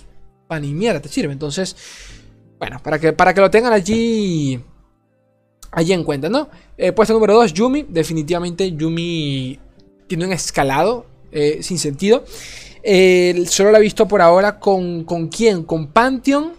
Para 0.46 0.60
ni 0.60 0.74
mierda 0.74 1.00
te 1.00 1.08
sirve. 1.08 1.32
Entonces, 1.32 1.74
bueno, 2.58 2.82
para 2.82 2.98
que, 2.98 3.14
para 3.14 3.32
que 3.32 3.40
lo 3.40 3.50
tengan 3.50 3.72
allí. 3.72 4.62
Allí 5.70 5.94
en 5.94 6.04
cuenta, 6.04 6.28
¿no? 6.28 6.50
Eh, 6.76 6.92
puesto 6.92 7.14
número 7.14 7.32
2, 7.32 7.54
Yumi. 7.54 7.86
Definitivamente 7.88 8.70
Yumi 8.72 9.58
tiene 10.06 10.26
un 10.26 10.32
escalado 10.32 11.06
eh, 11.30 11.60
sin 11.62 11.78
sentido. 11.78 12.26
Eh, 12.82 13.46
solo 13.48 13.72
la 13.72 13.78
he 13.78 13.80
visto 13.80 14.06
por 14.06 14.20
ahora 14.20 14.58
con, 14.58 15.04
con 15.04 15.28
quién? 15.28 15.62
Con 15.62 15.86
Pantheon 15.86 16.52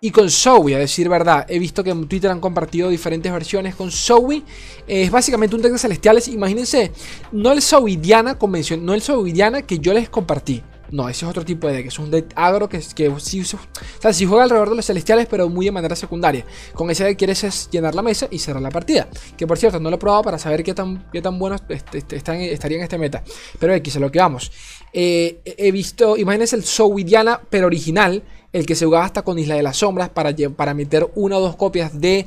y 0.00 0.10
con 0.10 0.30
Zoe, 0.30 0.74
a 0.74 0.78
decir 0.78 1.08
verdad. 1.08 1.46
He 1.48 1.58
visto 1.58 1.84
que 1.84 1.90
en 1.90 2.08
Twitter 2.08 2.30
han 2.30 2.40
compartido 2.40 2.88
diferentes 2.88 3.30
versiones 3.32 3.74
con 3.74 3.90
Zoe. 3.90 4.42
Es 4.86 5.10
básicamente 5.10 5.56
un 5.56 5.62
deck 5.62 5.72
de 5.72 5.78
celestiales. 5.78 6.28
Imagínense, 6.28 6.92
no 7.32 7.52
el 7.52 7.62
Zoe 7.62 7.96
Diana 7.96 8.38
convencional, 8.38 8.86
no 8.86 8.94
el 8.94 9.02
Zoe 9.02 9.32
Diana 9.32 9.62
que 9.62 9.78
yo 9.78 9.92
les 9.92 10.08
compartí. 10.08 10.62
No, 10.92 11.08
ese 11.08 11.24
es 11.24 11.30
otro 11.30 11.44
tipo 11.44 11.68
de 11.68 11.74
deck. 11.74 11.86
Es 11.86 11.98
un 11.98 12.10
deck 12.10 12.32
agro 12.34 12.68
que, 12.68 12.80
que 12.94 13.12
sí, 13.20 13.42
o 13.42 13.44
sea, 13.44 14.12
sí 14.12 14.26
juega 14.26 14.42
alrededor 14.42 14.70
de 14.70 14.76
los 14.76 14.86
celestiales, 14.86 15.26
pero 15.28 15.48
muy 15.48 15.66
de 15.66 15.72
manera 15.72 15.94
secundaria. 15.94 16.44
Con 16.74 16.90
ese 16.90 17.04
deck 17.04 17.16
quieres 17.16 17.44
es 17.44 17.68
llenar 17.70 17.94
la 17.94 18.02
mesa 18.02 18.26
y 18.30 18.38
cerrar 18.38 18.62
la 18.62 18.70
partida. 18.70 19.08
Que 19.36 19.46
por 19.46 19.58
cierto, 19.58 19.78
no 19.78 19.90
lo 19.90 19.96
he 19.96 19.98
probado 19.98 20.22
para 20.22 20.38
saber 20.38 20.64
qué 20.64 20.74
tan, 20.74 21.08
qué 21.12 21.22
tan 21.22 21.38
bueno 21.38 21.56
este, 21.68 22.16
estaría 22.16 22.78
en 22.78 22.82
este 22.82 22.98
meta. 22.98 23.22
Pero 23.58 23.74
X, 23.74 23.96
a 23.96 24.00
lo 24.00 24.10
que 24.10 24.18
vamos. 24.18 24.50
Eh, 24.92 25.40
he 25.44 25.70
visto, 25.70 26.16
imagínense 26.16 26.56
el 26.56 26.64
Zoe 26.64 27.04
Diana, 27.04 27.40
pero 27.48 27.66
original. 27.66 28.24
El 28.52 28.66
que 28.66 28.74
se 28.74 28.84
jugaba 28.84 29.04
hasta 29.04 29.22
con 29.22 29.38
Isla 29.38 29.54
de 29.54 29.62
las 29.62 29.76
Sombras 29.76 30.08
para, 30.08 30.34
para 30.56 30.74
meter 30.74 31.08
una 31.14 31.38
o 31.38 31.40
dos 31.40 31.56
copias 31.56 32.00
de 32.00 32.26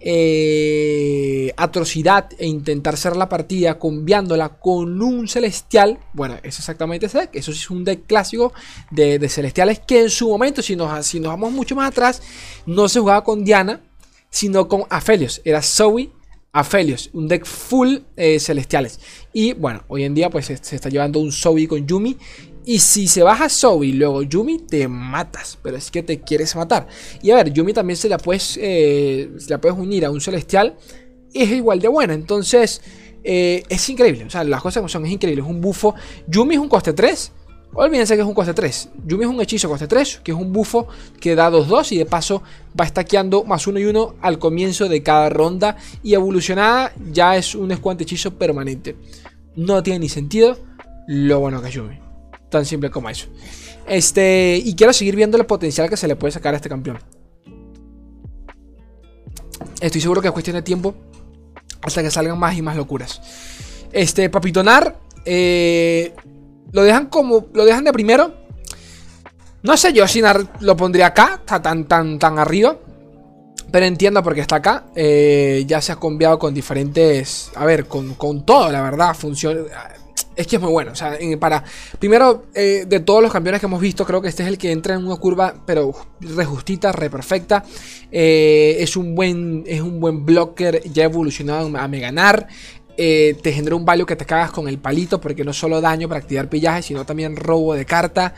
eh, 0.00 1.52
atrocidad 1.56 2.30
e 2.38 2.46
intentar 2.46 2.96
cerrar 2.96 3.16
la 3.16 3.28
partida 3.28 3.78
cambiándola 3.78 4.50
con 4.50 5.00
un 5.00 5.26
celestial. 5.26 5.98
Bueno, 6.12 6.36
es 6.42 6.58
exactamente 6.58 7.06
ese 7.06 7.18
deck. 7.20 7.30
Eso 7.34 7.52
sí 7.52 7.58
es 7.58 7.70
un 7.70 7.84
deck 7.84 8.06
clásico 8.06 8.52
de, 8.90 9.28
celestiales 9.28 9.80
que 9.80 10.02
en 10.02 10.10
su 10.10 10.28
momento, 10.28 10.62
si 10.62 10.76
nos, 10.76 11.06
si 11.06 11.20
nos 11.20 11.32
vamos 11.32 11.52
mucho 11.52 11.74
más 11.74 11.88
atrás, 11.88 12.22
no 12.66 12.88
se 12.88 13.00
jugaba 13.00 13.24
con 13.24 13.44
Diana, 13.44 13.80
sino 14.30 14.68
con 14.68 14.84
Aphelios. 14.90 15.40
Era 15.44 15.62
Zoe 15.62 16.10
Aphelios, 16.54 17.10
un 17.12 17.26
deck 17.26 17.44
full 17.44 17.96
eh, 18.16 18.38
celestiales. 18.38 19.00
Y 19.32 19.54
bueno, 19.54 19.82
hoy 19.88 20.04
en 20.04 20.14
día 20.14 20.30
pues 20.30 20.46
se, 20.46 20.54
está 20.54 20.88
llevando 20.88 21.18
un 21.18 21.32
Zoe 21.32 21.66
con 21.66 21.84
Yumi. 21.84 22.16
Y 22.66 22.78
si 22.78 23.08
se 23.08 23.22
baja 23.22 23.48
Zoe 23.48 23.88
y 23.88 23.92
luego 23.92 24.22
Yumi, 24.22 24.58
te 24.58 24.88
matas. 24.88 25.58
Pero 25.62 25.76
es 25.76 25.90
que 25.90 26.02
te 26.02 26.20
quieres 26.20 26.56
matar. 26.56 26.86
Y 27.22 27.30
a 27.30 27.36
ver, 27.36 27.52
Yumi 27.52 27.72
también 27.72 27.96
se 27.96 28.08
la 28.08 28.18
puedes, 28.18 28.58
eh, 28.60 29.30
se 29.38 29.50
la 29.50 29.60
puedes 29.60 29.78
unir 29.78 30.04
a 30.06 30.10
un 30.10 30.20
celestial. 30.20 30.76
Es 31.32 31.50
igual 31.50 31.80
de 31.80 31.88
buena. 31.88 32.14
Entonces, 32.14 32.80
eh, 33.22 33.64
es 33.68 33.88
increíble. 33.90 34.24
O 34.24 34.30
sea, 34.30 34.44
las 34.44 34.62
cosas 34.62 34.80
como 34.80 34.88
son, 34.88 35.04
es 35.04 35.12
increíble. 35.12 35.42
Es 35.42 35.48
un 35.48 35.60
bufo. 35.60 35.94
Yumi 36.26 36.54
es 36.54 36.60
un 36.60 36.68
coste 36.68 36.94
3. 36.94 37.32
Olvídense 37.74 38.14
que 38.14 38.22
es 38.22 38.26
un 38.26 38.34
coste 38.34 38.54
3. 38.54 38.88
Yumi 39.04 39.24
es 39.24 39.30
un 39.30 39.40
hechizo 39.40 39.68
coste 39.68 39.88
3, 39.88 40.20
que 40.22 40.30
es 40.30 40.38
un 40.38 40.52
bufo 40.52 40.86
que 41.20 41.34
da 41.34 41.50
2-2 41.50 41.92
y 41.92 41.98
de 41.98 42.06
paso 42.06 42.42
va 42.78 42.86
stackeando 42.86 43.44
más 43.44 43.66
1 43.66 43.80
y 43.80 43.84
1 43.86 44.14
al 44.22 44.38
comienzo 44.38 44.88
de 44.88 45.02
cada 45.02 45.28
ronda. 45.28 45.76
Y 46.02 46.14
evolucionada 46.14 46.94
ya 47.12 47.36
es 47.36 47.54
un 47.54 47.72
escuante 47.72 48.04
hechizo 48.04 48.38
permanente. 48.38 48.96
No 49.56 49.82
tiene 49.82 49.98
ni 49.98 50.08
sentido 50.08 50.56
lo 51.08 51.40
bueno 51.40 51.60
que 51.60 51.68
es 51.68 51.74
Yumi. 51.74 52.03
Tan 52.54 52.64
simple 52.64 52.88
como 52.88 53.10
eso. 53.10 53.26
Este, 53.84 54.62
y 54.64 54.76
quiero 54.76 54.92
seguir 54.92 55.16
viendo 55.16 55.36
el 55.36 55.44
potencial 55.44 55.90
que 55.90 55.96
se 55.96 56.06
le 56.06 56.14
puede 56.14 56.30
sacar 56.30 56.54
a 56.54 56.58
este 56.58 56.68
campeón. 56.68 57.00
Estoy 59.80 60.00
seguro 60.00 60.22
que 60.22 60.28
es 60.28 60.32
cuestión 60.32 60.54
de 60.54 60.62
tiempo 60.62 60.94
hasta 61.82 62.00
que 62.00 62.12
salgan 62.12 62.38
más 62.38 62.56
y 62.56 62.62
más 62.62 62.76
locuras. 62.76 63.20
Este, 63.90 64.30
Papitonar, 64.30 65.00
eh, 65.24 66.14
lo 66.70 66.84
dejan 66.84 67.06
como. 67.06 67.48
Lo 67.54 67.64
dejan 67.64 67.82
de 67.82 67.92
primero. 67.92 68.32
No 69.64 69.76
sé 69.76 69.92
yo 69.92 70.06
si 70.06 70.22
lo 70.60 70.76
pondría 70.76 71.06
acá. 71.06 71.40
Está 71.40 71.60
tan, 71.60 71.86
tan, 71.86 72.20
tan 72.20 72.38
arriba. 72.38 72.78
Pero 73.72 73.84
entiendo 73.84 74.22
por 74.22 74.36
qué 74.36 74.42
está 74.42 74.56
acá. 74.56 74.84
Eh, 74.94 75.64
ya 75.66 75.80
se 75.80 75.90
ha 75.90 75.98
cambiado 75.98 76.38
con 76.38 76.54
diferentes. 76.54 77.50
A 77.56 77.64
ver, 77.64 77.86
con, 77.88 78.46
todo, 78.46 78.70
la 78.70 78.80
verdad. 78.80 79.12
Funciona. 79.12 79.62
Es 80.36 80.46
que 80.46 80.56
es 80.56 80.62
muy 80.62 80.70
bueno. 80.70 80.92
O 80.92 80.94
sea, 80.94 81.16
para. 81.38 81.64
Primero, 81.98 82.46
eh, 82.54 82.84
de 82.86 83.00
todos 83.00 83.22
los 83.22 83.32
campeones 83.32 83.60
que 83.60 83.66
hemos 83.66 83.80
visto, 83.80 84.04
creo 84.04 84.20
que 84.20 84.28
este 84.28 84.42
es 84.42 84.48
el 84.48 84.58
que 84.58 84.72
entra 84.72 84.94
en 84.94 85.06
una 85.06 85.16
curva, 85.16 85.54
pero 85.64 85.92
re 86.20 86.44
justita, 86.44 86.92
re 86.92 87.10
perfecta. 87.10 87.64
Eh, 88.10 88.76
es 88.80 88.96
un 88.96 89.14
buen. 89.14 89.64
Es 89.66 89.80
un 89.80 90.00
buen 90.00 90.24
blocker. 90.24 90.82
Ya 90.90 91.04
evolucionado 91.04 91.70
a 91.76 91.86
ganar. 91.88 92.48
Eh, 92.96 93.36
te 93.42 93.52
genera 93.52 93.74
un 93.74 93.84
value 93.84 94.06
que 94.06 94.14
te 94.14 94.24
cagas 94.24 94.50
con 94.52 94.68
el 94.68 94.78
palito, 94.78 95.20
porque 95.20 95.44
no 95.44 95.52
solo 95.52 95.80
daño 95.80 96.08
para 96.08 96.20
activar 96.20 96.48
pillaje, 96.48 96.82
sino 96.82 97.04
también 97.04 97.36
robo 97.36 97.74
de 97.74 97.84
carta. 97.84 98.34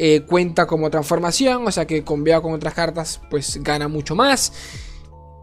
Eh, 0.00 0.20
cuenta 0.20 0.66
como 0.66 0.90
transformación, 0.90 1.66
o 1.66 1.72
sea 1.72 1.84
que 1.84 2.04
convea 2.04 2.40
con 2.40 2.52
otras 2.52 2.72
cartas, 2.72 3.20
pues 3.28 3.60
gana 3.62 3.88
mucho 3.88 4.14
más. 4.14 4.52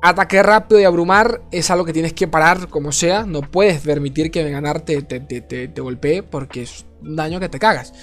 Ataque 0.08 0.44
rápido 0.44 0.80
y 0.80 0.84
abrumar 0.84 1.42
es 1.52 1.72
algo 1.72 1.86
que 1.86 1.94
tienes 1.94 2.14
que 2.14 2.28
parar 2.28 2.68
como 2.68 2.92
sea. 2.92 3.26
No 3.26 3.42
puedes 3.42 3.82
permitir 3.82 4.32
que 4.32 4.48
ganar 4.50 4.82
te, 4.82 5.02
te, 5.02 5.82
golpee 5.82 6.24
porque 6.24 6.64
es 6.64 6.86
un 7.02 7.16
daño 7.16 7.40
que 7.40 7.50
te 7.50 7.60
cagas. 7.60 7.94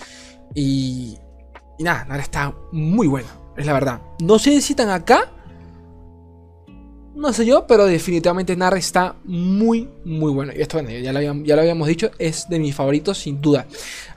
Y, 0.54 1.16
y 1.78 1.84
nada, 1.84 2.04
nada 2.04 2.20
está 2.20 2.54
muy 2.72 3.06
bueno, 3.06 3.28
es 3.56 3.66
la 3.66 3.72
verdad. 3.72 4.00
No 4.20 4.38
sé 4.38 4.60
si 4.60 4.72
están 4.72 4.90
acá 4.90 5.30
no 7.14 7.32
sé 7.32 7.44
yo, 7.44 7.66
pero 7.66 7.86
definitivamente 7.86 8.56
Nar 8.56 8.76
está 8.76 9.16
muy, 9.24 9.88
muy 10.04 10.32
bueno. 10.32 10.52
Y 10.56 10.62
esto, 10.62 10.80
bueno, 10.80 10.90
ya 10.98 11.12
lo, 11.12 11.60
habíamos, 11.60 11.88
dicho, 11.88 12.10
es 12.18 12.48
de 12.48 12.58
mis 12.58 12.74
favoritos 12.74 13.18
sin 13.18 13.40
duda. 13.40 13.66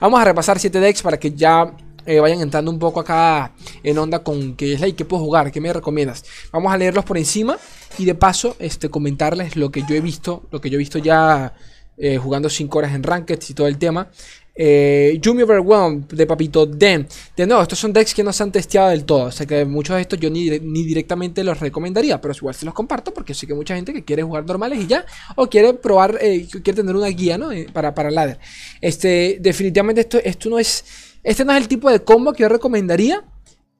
Vamos 0.00 0.20
a 0.20 0.24
repasar 0.24 0.58
7 0.58 0.80
decks 0.80 1.02
para 1.02 1.18
que 1.18 1.32
ya 1.32 1.76
eh, 2.06 2.20
vayan 2.20 2.40
entrando 2.40 2.70
un 2.70 2.78
poco 2.78 3.00
acá 3.00 3.52
en 3.82 3.98
onda 3.98 4.20
con 4.20 4.54
qué 4.54 4.74
es 4.74 4.80
la 4.80 4.88
y 4.88 4.92
qué 4.92 5.04
puedo 5.04 5.22
jugar, 5.22 5.50
qué 5.50 5.60
me 5.60 5.72
recomiendas. 5.72 6.24
Vamos 6.52 6.72
a 6.72 6.76
leerlos 6.76 7.04
por 7.04 7.18
encima 7.18 7.58
y 7.98 8.04
de 8.04 8.14
paso 8.14 8.56
este, 8.58 8.88
comentarles 8.88 9.56
lo 9.56 9.70
que 9.70 9.82
yo 9.88 9.94
he 9.94 10.00
visto, 10.00 10.44
lo 10.50 10.60
que 10.60 10.70
yo 10.70 10.76
he 10.76 10.78
visto 10.78 10.98
ya 10.98 11.54
eh, 11.98 12.18
jugando 12.18 12.48
5 12.48 12.78
horas 12.78 12.94
en 12.94 13.02
Ranked 13.02 13.38
y 13.48 13.54
todo 13.54 13.66
el 13.66 13.78
tema. 13.78 14.10
Eh, 14.58 15.18
Yumi 15.20 15.42
Overwhelmed 15.42 16.04
de 16.04 16.26
Papito 16.26 16.64
Den. 16.64 17.06
De 17.36 17.46
nuevo, 17.46 17.62
estos 17.62 17.78
son 17.78 17.92
decks 17.92 18.14
que 18.14 18.24
no 18.24 18.32
se 18.32 18.42
han 18.42 18.50
testeado 18.50 18.88
del 18.88 19.04
todo. 19.04 19.24
O 19.24 19.30
sea 19.30 19.46
que 19.46 19.64
muchos 19.66 19.96
de 19.96 20.02
estos 20.02 20.18
yo 20.18 20.30
ni, 20.30 20.48
directamente 20.48 21.44
los 21.44 21.60
recomendaría. 21.60 22.20
Pero 22.20 22.34
igual 22.34 22.54
se 22.54 22.64
los 22.64 22.74
comparto 22.74 23.12
porque 23.12 23.34
sé 23.34 23.46
que 23.46 23.54
mucha 23.54 23.74
gente 23.74 23.92
que 23.92 24.04
quiere 24.04 24.22
jugar 24.22 24.46
normales 24.46 24.80
y 24.82 24.86
ya. 24.86 25.04
O 25.36 25.48
quiere 25.48 25.74
probar, 25.74 26.18
eh, 26.20 26.46
quiere 26.50 26.74
tener 26.74 26.96
una 26.96 27.08
guía, 27.08 27.36
¿no? 27.36 27.50
Para, 27.72 27.94
para 27.94 28.10
ladder. 28.10 28.38
Este, 28.80 29.38
definitivamente 29.40 30.00
esto, 30.00 30.18
esto 30.18 30.48
no 30.48 30.58
es. 30.58 30.84
Este 31.26 31.44
no 31.44 31.50
es 31.52 31.58
el 31.58 31.66
tipo 31.66 31.90
de 31.90 32.04
combo 32.04 32.32
que 32.32 32.42
yo 32.42 32.48
recomendaría. 32.48 33.24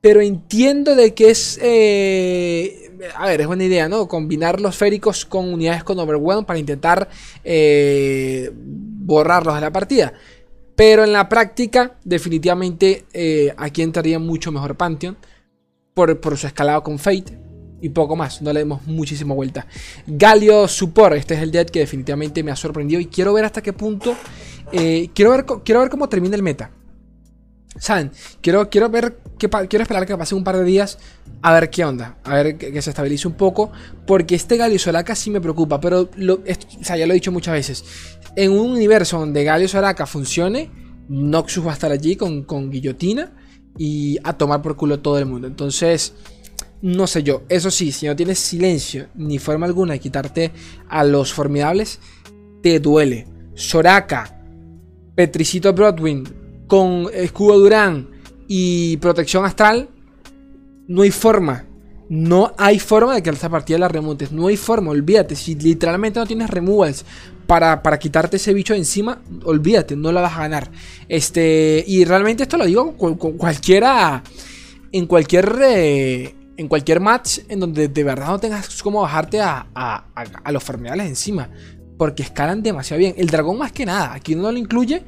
Pero 0.00 0.20
entiendo 0.20 0.94
de 0.94 1.14
que 1.14 1.30
es. 1.30 1.58
Eh, 1.62 2.92
a 3.16 3.26
ver, 3.26 3.40
es 3.40 3.46
buena 3.46 3.64
idea, 3.64 3.88
¿no? 3.88 4.08
Combinar 4.08 4.60
los 4.60 4.76
féricos 4.76 5.24
con 5.24 5.52
unidades 5.52 5.84
con 5.84 5.98
Overwhelm 5.98 6.44
para 6.44 6.58
intentar 6.58 7.08
borrarlos 9.06 9.54
de 9.54 9.60
la 9.60 9.72
partida. 9.72 10.12
Pero 10.74 11.04
en 11.04 11.12
la 11.12 11.28
práctica, 11.28 11.96
definitivamente 12.04 13.06
eh, 13.12 13.54
aquí 13.56 13.82
entraría 13.82 14.18
mucho 14.18 14.52
mejor 14.52 14.76
Pantheon. 14.76 15.16
Por, 15.94 16.36
su 16.36 16.46
escalado 16.46 16.82
con 16.82 16.98
Fate. 16.98 17.38
Y 17.80 17.88
poco 17.88 18.16
más, 18.16 18.42
no 18.42 18.52
le 18.52 18.60
demos 18.60 18.86
muchísima 18.86 19.34
vuelta. 19.34 19.66
Galio 20.06 20.68
Support, 20.68 21.16
este 21.16 21.34
es 21.34 21.40
el 21.40 21.50
dead 21.50 21.66
que 21.66 21.78
definitivamente 21.78 22.42
me 22.42 22.50
ha 22.50 22.56
sorprendido. 22.56 23.00
Y 23.00 23.06
quiero 23.06 23.32
ver 23.32 23.46
hasta 23.46 23.62
qué 23.62 23.72
punto. 23.72 24.14
Eh, 24.72 25.08
quiero 25.14 25.30
ver 25.30 25.90
cómo 25.90 26.08
termina 26.08 26.36
el 26.36 26.42
meta. 26.42 26.70
¿Saben? 27.78 28.10
Quiero, 28.40 28.68
quiero 28.70 28.88
ver. 28.88 29.18
Que, 29.38 29.50
quiero 29.68 29.82
esperar 29.82 30.06
que 30.06 30.16
pase 30.16 30.34
un 30.34 30.44
par 30.44 30.56
de 30.56 30.64
días. 30.64 30.98
A 31.42 31.52
ver 31.52 31.70
qué 31.70 31.84
onda. 31.84 32.18
A 32.24 32.34
ver 32.34 32.56
que, 32.56 32.80
se 32.82 32.90
estabilice 32.90 33.28
un 33.28 33.34
poco. 33.34 33.70
Porque 34.06 34.34
este 34.34 34.56
Galio 34.56 34.78
Solaka 34.78 35.14
sí 35.14 35.30
me 35.30 35.40
preocupa. 35.40 35.80
Pero 35.80 36.02
o 36.02 36.40
sea, 36.82 36.96
ya 36.96 37.06
lo 37.06 37.12
he 37.12 37.14
dicho 37.14 37.32
muchas 37.32 37.54
veces 37.54 37.84
en 38.36 38.52
un 38.52 38.70
universo 38.72 39.18
donde 39.18 39.42
Galio 39.42 39.66
Soraka 39.66 40.06
funcione, 40.06 40.70
Noxus 41.08 41.66
va 41.66 41.70
a 41.70 41.74
estar 41.74 41.90
allí 41.90 42.16
con, 42.16 42.44
con 42.44 42.70
guillotina 42.70 43.32
y 43.78 44.18
a 44.22 44.34
tomar 44.34 44.62
por 44.62 44.76
culo 44.76 45.00
todo 45.00 45.18
el 45.18 45.26
mundo. 45.26 45.46
Entonces, 45.46 46.12
no 46.82 47.06
sé 47.06 47.22
yo. 47.22 47.42
Eso 47.48 47.70
sí, 47.70 47.90
si 47.92 48.06
no 48.06 48.14
tienes 48.14 48.38
silencio 48.38 49.08
ni 49.14 49.38
forma 49.38 49.66
alguna 49.66 49.94
de 49.94 50.00
quitarte 50.00 50.52
a 50.88 51.02
los 51.02 51.32
formidables, 51.32 51.98
te 52.62 52.78
duele. 52.78 53.26
Soraka, 53.54 54.38
Petricito 55.14 55.72
Broadwind 55.72 56.45
con 56.66 57.08
escudo 57.12 57.58
Durán 57.58 58.08
y 58.48 58.96
protección 58.98 59.44
astral, 59.44 59.88
no 60.88 61.02
hay 61.02 61.10
forma. 61.10 61.66
No 62.08 62.52
hay 62.56 62.78
forma 62.78 63.16
de 63.16 63.22
que 63.22 63.30
esta 63.30 63.48
partida 63.48 63.78
la 63.78 63.88
remontes. 63.88 64.30
No 64.30 64.46
hay 64.46 64.56
forma, 64.56 64.92
olvídate. 64.92 65.34
Si 65.34 65.56
literalmente 65.56 66.20
no 66.20 66.26
tienes 66.26 66.48
removals 66.48 67.04
para, 67.46 67.98
quitarte 67.98 68.36
ese 68.36 68.54
bicho 68.54 68.74
de 68.74 68.80
encima, 68.80 69.20
olvídate, 69.44 69.96
no 69.96 70.12
la 70.12 70.20
vas 70.20 70.36
a 70.36 70.40
ganar. 70.40 70.70
Este, 71.08 71.84
y 71.86 72.04
realmente 72.04 72.44
esto 72.44 72.56
lo 72.56 72.64
digo 72.64 72.96
con, 72.96 73.16
cualquiera, 73.16 74.22
en 74.92 75.06
cualquier, 75.06 75.58
eh, 75.62 76.34
en 76.56 76.68
cualquier 76.68 77.00
match 77.00 77.40
en 77.48 77.60
donde 77.60 77.88
de 77.88 78.04
verdad 78.04 78.28
no 78.28 78.38
tengas 78.38 78.82
como 78.82 79.02
bajarte 79.02 79.40
a, 79.40 79.66
a, 79.74 80.52
los 80.52 80.62
formidales 80.62 81.08
encima. 81.08 81.50
Porque 81.98 82.22
escalan 82.22 82.62
demasiado 82.62 82.98
bien. 82.98 83.14
El 83.16 83.28
dragón 83.28 83.58
más 83.58 83.72
que 83.72 83.86
nada, 83.86 84.12
aquí 84.12 84.34
no 84.34 84.52
lo 84.52 84.58
incluye, 84.58 85.02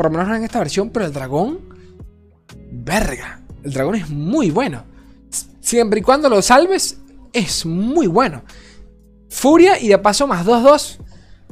por 0.00 0.10
lo 0.10 0.12
menos 0.12 0.28
no 0.28 0.36
en 0.36 0.44
esta 0.44 0.60
versión, 0.60 0.88
pero 0.88 1.04
el 1.04 1.12
dragón, 1.12 1.58
verga. 2.72 3.42
El 3.62 3.74
dragón 3.74 3.96
es 3.96 4.08
muy 4.08 4.50
bueno. 4.50 4.82
Siempre 5.60 6.00
y 6.00 6.02
cuando 6.02 6.30
lo 6.30 6.40
salves, 6.40 6.96
es 7.34 7.66
muy 7.66 8.06
bueno. 8.06 8.42
Furia 9.28 9.78
y 9.78 9.88
de 9.88 9.98
paso 9.98 10.26
más 10.26 10.46
2-2 10.46 11.00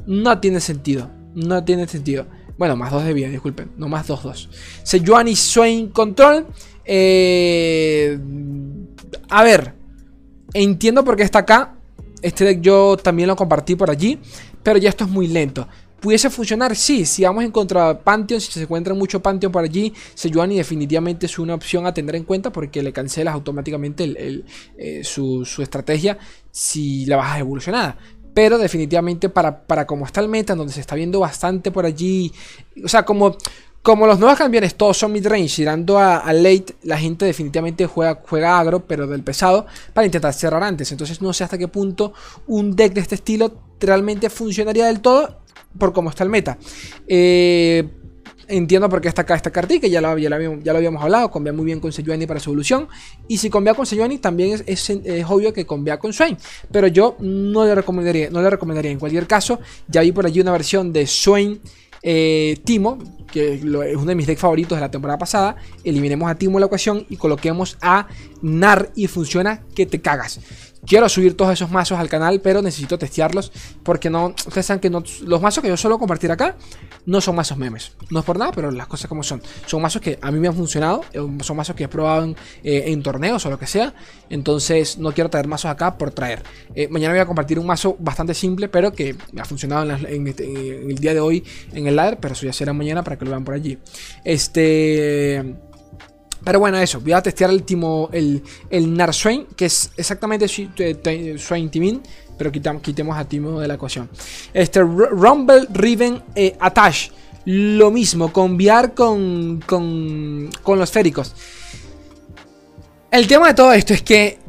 no 0.07 0.39
tiene 0.39 0.61
sentido. 0.61 1.11
No 1.35 1.63
tiene 1.63 1.87
sentido. 1.87 2.25
Bueno, 2.57 2.75
más 2.75 2.91
2 2.91 3.05
de 3.05 3.13
vida, 3.13 3.29
disculpen. 3.29 3.69
No 3.77 3.87
más 3.87 4.07
2-2. 4.09 4.49
Sejuani 4.81 5.35
Swain 5.35 5.89
Control. 5.89 6.47
Eh, 6.85 8.17
a 9.29 9.43
ver. 9.43 9.75
Entiendo 10.55 11.03
por 11.05 11.15
qué 11.15 11.21
está 11.21 11.37
acá. 11.37 11.75
Este 12.23 12.45
deck 12.45 12.61
yo 12.61 12.97
también 12.97 13.27
lo 13.27 13.35
compartí 13.35 13.75
por 13.75 13.91
allí. 13.91 14.19
Pero 14.63 14.79
ya 14.79 14.89
esto 14.89 15.03
es 15.03 15.11
muy 15.11 15.27
lento. 15.27 15.67
¿Pudiese 15.99 16.29
funcionar? 16.29 16.75
Sí, 16.75 17.05
si 17.05 17.23
vamos 17.23 17.43
en 17.43 17.51
contra 17.51 17.89
de 17.89 17.95
Pantheon, 17.95 18.39
si 18.39 18.51
se 18.51 18.61
encuentra 18.61 18.93
mucho 18.93 19.21
Pantheon 19.21 19.51
por 19.51 19.63
allí, 19.63 19.93
Sejuani 20.13 20.55
definitivamente 20.55 21.25
es 21.25 21.37
una 21.39 21.55
opción 21.55 21.85
a 21.85 21.93
tener 21.93 22.15
en 22.15 22.23
cuenta 22.23 22.51
porque 22.51 22.81
le 22.81 22.93
cancelas 22.93 23.33
automáticamente 23.33 24.43
eh, 24.77 25.03
su, 25.03 25.43
estrategia 25.59 26.17
si 26.51 27.05
la 27.05 27.17
bajas 27.17 27.39
evolucionada. 27.39 27.97
Pero 28.33 28.57
definitivamente 28.57 29.27
para, 29.27 29.63
para 29.63 29.85
como 29.85 30.05
está 30.05 30.21
el 30.21 30.29
meta, 30.29 30.55
donde 30.55 30.71
se 30.71 30.79
está 30.79 30.95
viendo 30.95 31.19
bastante 31.19 31.71
por 31.71 31.85
allí, 31.85 32.31
o 32.83 32.87
sea, 32.87 33.03
como 33.03 33.35
como 33.81 34.05
los 34.05 34.19
nuevos 34.19 34.37
campeones 34.37 34.75
todos 34.75 34.97
son 34.97 35.13
midrange, 35.13 35.55
tirando 35.55 35.97
a, 35.97 36.17
a, 36.17 36.33
late, 36.33 36.75
la 36.83 36.97
gente 36.97 37.25
definitivamente 37.25 37.85
juega, 37.85 38.21
juega 38.27 38.59
agro, 38.59 38.85
pero 38.85 39.07
del 39.07 39.23
pesado, 39.23 39.65
para 39.93 40.05
intentar 40.05 40.33
cerrar 40.33 40.61
antes. 40.63 40.91
Entonces 40.91 41.21
no 41.21 41.31
sé 41.31 41.45
hasta 41.45 41.57
qué 41.57 41.69
punto 41.69 42.13
un 42.45 42.75
deck 42.75 42.93
de 42.93 43.01
este 43.01 43.15
estilo 43.15 43.53
realmente 43.79 44.29
funcionaría 44.29 44.85
del 44.85 44.99
todo 44.99 45.38
por 45.77 45.93
cómo 45.93 46.09
está 46.09 46.23
el 46.23 46.29
meta. 46.29 46.57
Eh, 47.07 47.87
entiendo 48.49 48.89
por 48.89 48.99
qué 48.99 49.07
está 49.07 49.21
acá 49.21 49.35
esta 49.35 49.51
cartita, 49.51 49.87
ya 49.87 50.01
lo, 50.01 50.17
ya 50.17 50.29
lo 50.29 50.77
habíamos 50.77 51.03
hablado, 51.03 51.29
convea 51.29 51.53
muy 51.53 51.65
bien 51.65 51.79
con 51.79 51.91
Sejuani 51.91 52.25
para 52.25 52.39
su 52.39 52.49
evolución. 52.49 52.87
Y 53.27 53.37
si 53.37 53.49
convea 53.49 53.73
con 53.73 53.85
Sejuani, 53.85 54.17
también 54.17 54.61
es, 54.65 54.89
obvio 55.27 55.53
que 55.53 55.65
convea 55.65 55.97
con 55.97 56.11
Swain. 56.11 56.37
Pero 56.71 56.87
yo 56.87 57.15
no 57.19 57.63
le 57.63 57.75
recomendaría, 57.75 58.29
no 58.29 58.41
le 58.41 58.49
recomendaría. 58.49 58.91
En 58.91 58.99
cualquier 58.99 59.27
caso, 59.27 59.59
ya 59.87 60.01
vi 60.01 60.11
por 60.11 60.25
allí 60.25 60.41
una 60.41 60.51
versión 60.51 60.91
de 60.91 61.05
Swain 61.07 61.61
eh, 62.01 62.57
Timo, 62.63 62.97
que 63.31 63.55
es 63.55 63.63
uno 63.63 64.05
de 64.05 64.15
mis 64.15 64.27
decks 64.27 64.41
favoritos 64.41 64.77
de 64.77 64.81
la 64.81 64.91
temporada 64.91 65.17
pasada. 65.17 65.55
Eliminemos 65.83 66.29
a 66.29 66.35
Timo 66.35 66.57
en 66.57 66.61
la 66.61 66.67
ocasión 66.67 67.05
y 67.09 67.17
coloquemos 67.17 67.77
a 67.81 68.07
Nar 68.41 68.91
y 68.95 69.07
funciona 69.07 69.63
que 69.75 69.85
te 69.85 70.01
cagas. 70.01 70.39
Quiero 70.85 71.09
subir 71.09 71.35
todos 71.35 71.51
esos 71.51 71.69
mazos 71.71 71.99
al 71.99 72.07
canal, 72.07 72.39
pero 72.41 72.61
necesito 72.61 72.97
testearlos 72.97 73.51
porque 73.83 74.09
no, 74.09 74.27
ustedes 74.27 74.65
saben 74.65 74.79
que 74.79 74.89
los 74.89 75.41
mazos 75.41 75.61
que 75.61 75.67
yo 75.67 75.75
suelo 75.75 75.99
compartir 75.99 76.31
acá 76.31 76.55
no 77.05 77.21
son 77.21 77.35
mazos 77.35 77.57
memes. 77.57 77.91
No 78.09 78.19
es 78.19 78.25
por 78.25 78.39
nada, 78.39 78.51
pero 78.53 78.71
las 78.71 78.87
cosas 78.87 79.09
como 79.09 79.21
son. 79.21 79.41
Son 79.65 79.81
mazos 79.81 80.01
que 80.01 80.17
a 80.21 80.31
mí 80.31 80.39
me 80.39 80.47
han 80.47 80.55
funcionado, 80.55 81.01
eh, 81.11 81.19
son 81.41 81.57
mazos 81.57 81.75
que 81.75 81.83
he 81.83 81.87
probado 81.87 82.23
en, 82.23 82.35
eh, 82.63 82.97
torneos 83.03 83.45
o 83.45 83.49
lo 83.49 83.59
que 83.59 83.67
sea. 83.67 83.93
Entonces 84.29 84.97
no 84.97 85.11
quiero 85.11 85.29
traer 85.29 85.47
mazos 85.47 85.69
acá 85.69 85.97
por 85.97 86.11
traer. 86.11 86.43
Eh, 86.73 86.87
mañana 86.87 87.13
voy 87.13 87.21
a 87.21 87.25
compartir 87.25 87.59
un 87.59 87.65
mazo 87.65 87.97
bastante 87.99 88.33
simple, 88.33 88.69
pero 88.69 88.93
que 88.93 89.15
ha 89.37 89.45
funcionado 89.45 89.91
este, 89.91 90.45
en, 90.45 90.89
el 90.89 90.97
día 90.97 91.13
de 91.13 91.19
hoy 91.19 91.43
en 91.73 91.87
el 91.87 91.95
ladder, 91.95 92.19
pero 92.19 92.33
eso 92.33 92.45
ya 92.45 92.53
será 92.53 92.73
mañana 92.73 93.03
para 93.03 93.17
que 93.17 93.18
lo 93.25 93.31
vean 93.31 93.43
por 93.43 93.55
allí. 93.55 93.77
Este... 94.23 95.55
Pero 96.41 96.59
bueno, 96.59 96.77
eso, 96.77 97.01
voy 97.01 97.11
a 97.11 97.21
testear 97.21 97.49
el 97.49 97.63
timo, 97.63 98.09
el, 98.13 98.41
el 98.69 98.93
Narswain, 98.93 99.45
que 99.57 99.65
es 99.65 99.91
exactamente 99.97 100.47
Swain 100.47 101.69
Timin, 101.69 102.01
pero 102.37 102.49
quitemos 102.49 103.17
a 103.17 103.25
Timo 103.25 103.59
de 103.59 103.67
la 103.67 103.73
ecuación. 103.73 104.09
Este 104.53 104.81
Rumble 104.81 105.67
Riven 105.69 106.23
eh, 106.33 106.55
Attach, 106.61 107.09
lo 107.43 107.91
mismo, 107.91 108.31
conviar 108.31 108.93
con, 108.93 109.61
con, 109.65 110.49
con 110.63 110.79
los 110.79 110.89
féricos. 110.89 111.35
El 113.11 113.27
tema 113.27 113.49
de 113.49 113.53
todo 113.55 113.73
esto 113.73 113.93
es 113.93 114.01
que 114.01 114.39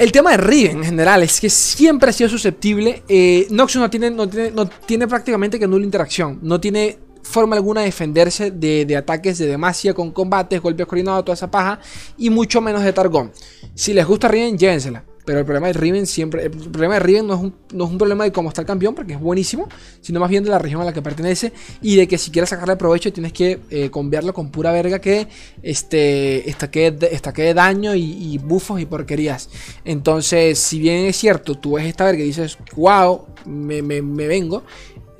el 0.00 0.12
tema 0.12 0.30
de 0.30 0.38
Riven 0.38 0.78
en 0.78 0.84
general 0.84 1.22
es 1.22 1.38
que 1.42 1.50
siempre 1.50 2.08
ha 2.08 2.12
sido 2.14 2.30
susceptible. 2.30 3.02
Eh, 3.06 3.46
Noxus 3.50 3.82
no 3.82 3.90
tiene, 3.90 4.10
no, 4.10 4.26
tiene, 4.26 4.50
no 4.50 4.66
tiene 4.66 5.06
prácticamente 5.06 5.58
que 5.58 5.68
nula 5.68 5.84
interacción. 5.84 6.38
No 6.40 6.58
tiene 6.58 6.98
forma 7.22 7.54
alguna 7.54 7.80
de 7.80 7.86
defenderse 7.88 8.50
de, 8.50 8.96
ataques 8.96 9.36
de 9.36 9.46
Demacia 9.46 9.92
con 9.92 10.10
combates, 10.10 10.58
golpes 10.62 10.86
coordinados, 10.86 11.22
toda 11.26 11.34
esa 11.34 11.50
paja, 11.50 11.80
y 12.16 12.30
mucho 12.30 12.62
menos 12.62 12.82
de 12.82 12.94
Targón. 12.94 13.30
Si 13.74 13.92
les 13.92 14.06
gusta 14.06 14.28
Riven, 14.28 14.56
llévensela. 14.56 15.04
Pero 15.30 15.38
el 15.38 15.44
problema 15.44 15.68
de 15.68 15.74
Riven 15.74 16.08
siempre. 16.08 16.46
El 16.46 16.50
problema 16.50 16.94
de 16.94 17.00
Riven 17.00 17.28
no 17.28 17.34
es, 17.34 17.40
un, 17.40 17.54
no 17.72 17.84
es 17.84 17.90
un 17.92 17.98
problema 17.98 18.24
de 18.24 18.32
cómo 18.32 18.48
está 18.48 18.62
el 18.62 18.66
campeón, 18.66 18.96
porque 18.96 19.12
es 19.12 19.20
buenísimo, 19.20 19.68
sino 20.00 20.18
más 20.18 20.28
bien 20.28 20.42
de 20.42 20.50
la 20.50 20.58
región 20.58 20.82
a 20.82 20.84
la 20.84 20.92
que 20.92 21.02
pertenece. 21.02 21.52
Y 21.80 21.94
de 21.94 22.08
que 22.08 22.18
si 22.18 22.32
quieres 22.32 22.50
sacarle 22.50 22.74
provecho, 22.74 23.12
tienes 23.12 23.32
que 23.32 23.60
eh, 23.70 23.90
conviarlo 23.90 24.34
con 24.34 24.50
pura 24.50 24.72
verga 24.72 24.98
que 24.98 25.28
este, 25.62 26.50
estaque, 26.50 27.54
daño 27.54 27.94
y, 27.94 28.02
y, 28.02 28.38
bufos 28.38 28.80
y 28.80 28.86
porquerías. 28.86 29.50
Entonces, 29.84 30.58
si 30.58 30.80
bien 30.80 31.06
es 31.06 31.14
cierto, 31.14 31.54
tú 31.54 31.74
ves 31.74 31.86
esta 31.86 32.06
verga 32.06 32.24
y 32.24 32.26
dices, 32.26 32.58
wow, 32.74 33.26
me, 33.46 33.82
me, 33.82 34.02
me 34.02 34.26
vengo 34.26 34.64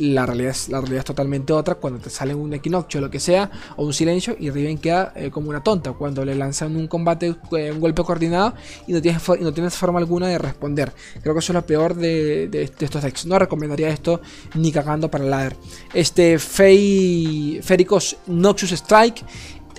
la 0.00 0.24
realidad, 0.24 0.52
es, 0.52 0.68
la 0.70 0.80
realidad 0.80 1.00
es 1.00 1.04
totalmente 1.04 1.52
otra 1.52 1.74
cuando 1.74 1.98
te 1.98 2.08
sale 2.08 2.34
un 2.34 2.54
equinoccio 2.54 2.98
o 2.98 3.00
lo 3.02 3.10
que 3.10 3.20
sea, 3.20 3.50
o 3.76 3.84
un 3.84 3.92
silencio, 3.92 4.34
y 4.38 4.50
Riven 4.50 4.78
queda 4.78 5.12
eh, 5.14 5.30
como 5.30 5.50
una 5.50 5.62
tonta 5.62 5.92
cuando 5.92 6.24
le 6.24 6.34
lanzan 6.34 6.74
un 6.74 6.88
combate, 6.88 7.36
eh, 7.52 7.70
un 7.70 7.80
golpe 7.80 8.02
coordinado 8.02 8.54
y 8.86 8.92
no 8.92 9.02
tienes, 9.02 9.22
no 9.40 9.52
tienes 9.52 9.74
forma 9.74 9.98
alguna 9.98 10.28
de 10.28 10.38
responder. 10.38 10.92
Creo 11.22 11.34
que 11.34 11.40
eso 11.40 11.52
es 11.52 11.54
lo 11.54 11.66
peor 11.66 11.94
de, 11.94 12.70
estos 12.78 13.02
decks. 13.02 13.26
No 13.26 13.38
recomendaría 13.38 13.90
esto 13.90 14.22
ni 14.54 14.72
cagando 14.72 15.10
para 15.10 15.24
el 15.24 15.30
ladder. 15.30 15.56
Este 15.92 16.38
Fey, 16.38 17.60
Fericos 17.62 18.16
Noxus 18.26 18.72
Strike. 18.72 19.22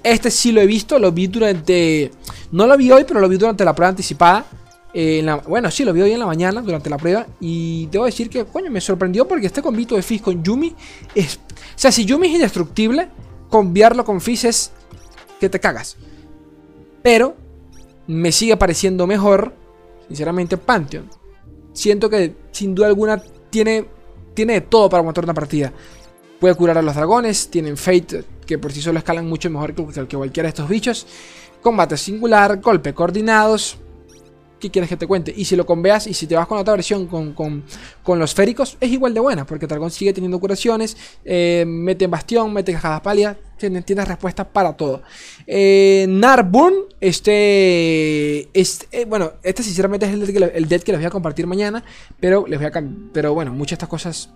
Este 0.04 0.30
sí 0.30 0.52
lo 0.52 0.62
he 0.62 0.68
visto, 0.68 1.00
lo 1.00 1.12
vi 1.12 1.28
durante. 1.28 2.12
No 2.52 2.68
lo 2.68 2.78
vi 2.78 2.92
hoy, 2.92 3.06
pero 3.08 3.20
lo 3.20 3.28
vi 3.28 3.38
durante 3.38 3.66
la 3.66 3.74
prueba 3.74 3.90
anticipada 3.90 4.46
bueno, 5.48 5.72
sí, 5.72 5.86
lo 5.86 5.94
vi 5.94 6.02
hoy 6.02 6.12
en 6.12 6.20
la 6.20 6.26
mañana 6.26 6.62
durante 6.62 6.90
la 6.90 6.98
prueba. 6.98 7.26
Y 7.40 7.88
debo 7.88 8.06
decir 8.06 8.30
que, 8.30 8.46
coño, 8.46 8.70
me 8.70 8.82
sorprendió 8.82 9.28
porque 9.28 9.48
este 9.48 9.62
combito 9.62 9.96
de 9.96 10.02
Fizz 10.02 10.22
con 10.22 10.44
Yumi 10.44 10.76
es. 11.16 11.38
O 11.38 11.40
sea, 11.76 11.92
si 11.92 12.06
Yumi 12.06 12.28
es 12.28 12.34
indestructible, 12.36 13.10
conviarlo 13.50 14.04
con 14.04 14.20
Fizz 14.22 14.46
es 14.46 14.72
que 15.40 15.50
te 15.50 15.60
cagas. 15.60 15.98
Pero 17.02 17.36
me 18.08 18.32
sigue 18.32 18.58
pareciendo 18.58 19.08
mejor, 19.08 19.54
sinceramente, 20.08 20.58
Pantheon. 20.58 21.10
Siento 21.74 22.10
que 22.10 22.36
sin 22.52 22.76
duda 22.76 22.88
alguna 22.88 23.22
tiene, 23.50 23.86
tiene 24.34 24.54
de 24.54 24.62
todo 24.62 24.90
para 24.90 25.04
montar 25.04 25.24
una 25.24 25.34
partida. 25.34 25.72
Puede 26.40 26.56
curar 26.56 26.78
a 26.78 26.82
los 26.82 26.96
dragones, 26.96 27.50
tienen 27.50 27.78
Fate, 27.78 28.24
que 28.46 28.58
por 28.58 28.72
sí 28.72 28.82
solo 28.82 29.00
escalan 29.00 29.28
mucho 29.28 29.50
mejor 29.50 29.74
que, 29.74 30.08
que 30.08 30.18
cualquiera 30.18 30.48
de 30.48 30.50
estos 30.50 30.68
bichos. 30.68 31.08
Combate 31.62 31.96
singular, 31.96 32.60
golpe 32.60 32.94
coordinados, 32.94 33.78
¿qué 34.62 34.70
quieres 34.70 34.88
que 34.88 34.96
te 34.96 35.08
cuente? 35.08 35.34
Y 35.36 35.44
si 35.44 35.58
lo 35.58 35.66
conveas 35.66 36.08
y 36.08 36.14
si 36.14 36.28
te 36.28 36.36
vas 36.36 36.48
con 36.48 36.58
otra 36.58 36.74
versión 36.74 37.08
con, 37.08 37.64
los 38.20 38.34
féricos, 38.34 38.78
es 38.80 38.92
igual 38.92 39.14
de 39.14 39.20
buena, 39.20 39.46
porque 39.46 39.68
Targón 39.68 39.92
sigue 39.92 40.14
teniendo 40.14 40.40
curaciones, 40.40 40.96
eh, 41.26 41.66
mete 41.68 42.06
en 42.06 42.12
bastión, 42.12 42.54
mete 42.54 42.72
cajadas 42.72 43.02
palias, 43.02 43.36
tienes, 43.58 44.08
respuestas 44.08 44.48
para 44.48 44.78
todo. 44.78 45.02
Eh, 45.48 46.08
este, 47.02 48.50
este 48.54 49.06
bueno, 49.06 49.34
este 49.44 49.64
sinceramente 49.64 50.06
es 50.06 50.14
el 50.14 50.20
dead, 50.20 50.30
que, 50.30 50.58
el 50.58 50.68
dead 50.70 50.82
que 50.82 50.92
les 50.92 51.02
voy 51.02 51.08
a 51.08 51.10
compartir 51.10 51.48
mañana, 51.48 51.84
pero 52.20 52.46
les 52.48 52.60
voy 52.60 52.68
a 52.68 52.72
pero 53.12 53.34
bueno, 53.34 53.52
muchas 53.52 53.72
de 53.72 53.86
estas 53.86 53.90
cosas 53.90 54.30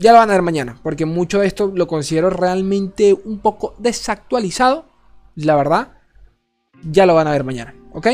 ya 0.00 0.12
lo 0.12 0.18
van 0.18 0.30
a 0.30 0.32
ver 0.32 0.42
mañana, 0.42 0.78
porque 0.82 1.04
mucho 1.04 1.40
de 1.40 1.46
esto 1.46 1.70
lo 1.74 1.86
considero 1.86 2.30
realmente 2.30 3.12
un 3.12 3.38
poco 3.38 3.74
desactualizado, 3.78 4.86
la 5.34 5.56
verdad. 5.56 5.88
Ya 6.82 7.04
lo 7.04 7.14
van 7.14 7.28
a 7.28 7.32
ver 7.32 7.44
mañana. 7.44 7.74
¿Ok? 7.92 8.06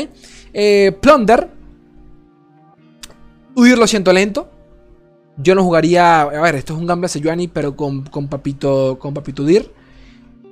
Eh, 0.53 0.97
Plunder. 1.01 1.49
Huir 3.55 3.77
lo 3.77 3.87
siento 3.87 4.13
lento. 4.13 4.49
Yo 5.37 5.55
no 5.55 5.63
jugaría. 5.63 6.21
A 6.21 6.41
ver, 6.41 6.55
esto 6.55 6.73
es 6.73 6.79
un 6.79 6.87
Gambler 6.87 7.09
Sejuani, 7.09 7.47
pero 7.47 7.75
con, 7.75 8.03
con 8.03 8.27
Papito. 8.27 8.97
Con 8.99 9.13
Papito 9.13 9.43
Udir. 9.43 9.71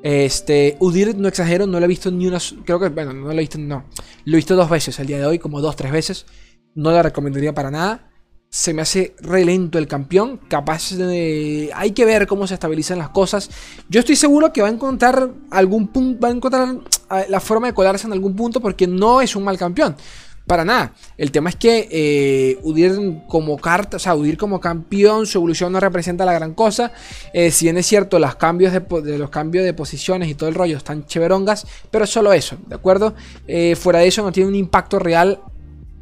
Este. 0.04 0.78
Udir, 0.80 1.16
no 1.18 1.28
exagero, 1.28 1.68
no 1.68 1.80
lo 1.80 1.86
he 1.86 1.90
visto 1.90 2.12
ni 2.12 2.28
una. 2.28 2.40
Creo 2.66 2.80
que. 2.80 2.90
Bueno, 2.90 3.14
no 3.14 3.28
lo 3.28 3.34
he 3.34 3.40
visto. 3.40 3.58
No. 3.58 3.86
Lo 4.26 4.34
he 4.34 4.38
visto 4.38 4.56
dos 4.56 4.70
veces 4.70 5.00
el 5.00 5.08
día 5.08 5.20
de 5.20 5.26
hoy, 5.26 5.40
como 5.40 5.62
dos, 5.62 5.76
tres 5.76 5.92
veces. 5.92 6.26
No 6.74 6.92
la 6.92 7.04
recomendaría 7.04 7.54
para 7.54 7.72
nada 7.72 8.12
se 8.56 8.74
me 8.74 8.84
hace 8.84 9.14
re 9.20 9.44
lento 9.44 9.78
el 9.78 9.86
campeón. 9.86 10.40
Capaz 10.48 10.92
de. 10.92 11.72
Hay 11.76 11.92
que 11.92 12.06
ver 12.06 12.26
cómo 12.26 12.48
se 12.48 12.54
estabilizan 12.54 12.98
las 12.98 13.10
cosas. 13.10 13.50
Yo 13.90 14.00
estoy 14.00 14.16
seguro 14.16 14.54
que 14.54 14.62
va 14.62 14.70
a 14.70 14.72
encontrar 14.72 15.30
algún 15.52 15.90
punto. 15.90 16.22
Va 16.22 16.30
a 16.30 16.32
encontrar 16.32 16.78
ah, 17.10 17.24
la 17.28 17.42
forma 17.42 17.68
de 17.68 17.74
colarse 17.74 18.08
en 18.08 18.14
algún 18.14 18.34
punto. 18.34 18.62
Porque 18.62 18.88
no 18.88 19.20
es 19.20 19.36
un 19.36 19.44
mal 19.44 19.58
campeón. 19.58 19.98
Para 20.48 20.64
nada. 20.64 20.94
El 21.18 21.32
tema 21.32 21.50
es 21.50 21.58
que 21.58 21.90
eh, 21.92 23.22
como 23.28 23.58
carta, 23.58 23.98
o 23.98 24.00
sea, 24.00 24.16
Udir 24.16 24.38
como 24.38 24.62
campeón, 24.62 25.26
su 25.26 25.40
evolución 25.40 25.74
no 25.74 25.82
representa 25.82 26.24
la 26.24 26.32
gran 26.32 26.54
cosa. 26.54 26.94
Eh, 27.34 27.52
si 27.52 27.66
bien 27.66 27.78
es 27.78 27.86
cierto, 27.88 28.20
los 28.20 28.36
cambios 28.36 28.72
de, 28.72 29.18
los 29.18 29.32
cambios 29.32 29.66
de 29.66 29.74
posiciones 29.74 30.30
y 30.30 30.36
todo 30.36 30.48
el 30.48 30.56
rollo 30.56 30.78
están 30.78 31.06
cheverongas, 31.06 31.68
pero 31.92 32.08
solo 32.08 32.32
eso, 32.32 32.58
¿de 32.68 32.76
acuerdo? 32.76 33.16
Eh, 33.48 33.76
fuera 33.76 34.00
de 34.00 34.08
eso 34.08 34.22
no 34.22 34.32
tiene 34.32 34.48
un 34.48 34.56
impacto 34.56 34.98
real 34.98 35.42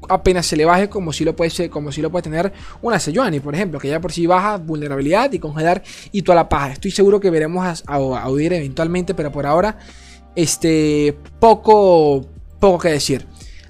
apenas 0.09 0.45
se 0.45 0.55
le 0.55 0.65
baje 0.65 0.89
como 0.89 1.13
si 1.13 1.23
lo 1.23 1.35
puede, 1.35 1.69
como 1.69 1.91
si 1.91 2.01
lo 2.01 2.11
puede 2.11 2.23
tener 2.23 2.53
una 2.81 2.99
Sejuani, 2.99 3.39
por 3.39 3.55
ejemplo, 3.55 3.79
que 3.79 3.87
ya 3.89 3.99
por 3.99 4.11
sí 4.11 4.25
baja 4.27 4.57
vulnerabilidad 4.57 5.31
y 5.31 5.39
congelar 5.39 5.83
y 6.11 6.21
toda 6.21 6.35
la 6.35 6.49
paja. 6.49 6.73
Estoy 6.73 6.91
seguro 6.91 7.19
que 7.19 7.29
veremos 7.29 7.83
a, 7.87 7.95
a, 7.95 8.29
eventualmente, 8.29 9.13
pero 9.13 9.31
por 9.31 9.45
ahora, 9.45 9.77
este, 10.35 11.17
poco, 11.39 12.25
poco 12.59 12.79
que 12.79 12.89
decir. 12.89 13.25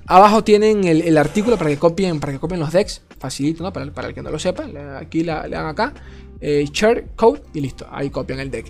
Abajo 0.05 0.43
tienen 0.43 0.83
el, 0.83 1.17
artículo 1.17 1.57
para 1.57 1.69
que 1.69 1.77
copien, 1.77 2.19
para 2.19 2.33
que 2.33 2.39
copien 2.39 2.59
los 2.59 2.73
decks, 2.73 3.01
facilito, 3.19 3.63
¿no? 3.63 3.71
Para, 3.71 3.85
el 3.85 4.13
que 4.13 4.21
no 4.21 4.31
lo 4.31 4.37
sepa, 4.37 4.65
aquí 4.99 5.23
le 5.23 5.31
dan 5.31 5.65
acá, 5.67 5.93
eh, 6.41 6.67
share 6.71 7.07
code 7.15 7.41
y 7.53 7.61
listo, 7.61 7.87
ahí 7.89 8.09
copian 8.09 8.39
el 8.41 8.51
deck. 8.51 8.65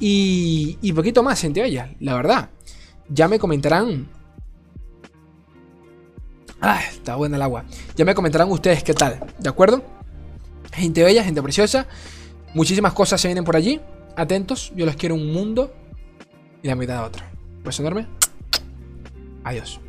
Y, 0.00 0.78
y 0.80 0.92
poquito 0.94 1.22
más, 1.22 1.38
gente, 1.38 1.62
ella, 1.62 1.94
la 2.00 2.14
verdad. 2.14 2.48
Ya 3.10 3.28
me 3.28 3.38
comentarán 3.38 4.08
Ah, 6.60 6.80
está 6.90 7.16
buena 7.16 7.36
el 7.36 7.42
agua. 7.42 7.64
Ya 7.96 8.04
me 8.04 8.14
comentarán 8.14 8.50
ustedes 8.50 8.82
qué 8.82 8.94
tal, 8.94 9.20
¿de 9.38 9.48
acuerdo? 9.48 9.82
Gente 10.72 11.02
bella, 11.02 11.24
gente 11.24 11.42
preciosa. 11.42 11.86
Muchísimas 12.54 12.92
cosas 12.92 13.20
se 13.20 13.28
vienen 13.28 13.44
por 13.44 13.56
allí. 13.56 13.80
Atentos, 14.16 14.72
yo 14.76 14.84
los 14.84 14.96
quiero 14.96 15.14
un 15.14 15.32
mundo 15.32 15.72
y 16.62 16.68
la 16.68 16.74
mitad 16.74 17.00
de 17.00 17.06
otro. 17.06 17.24
Pues 17.62 17.78
enorme. 17.80 18.06
Adiós. 19.44 19.80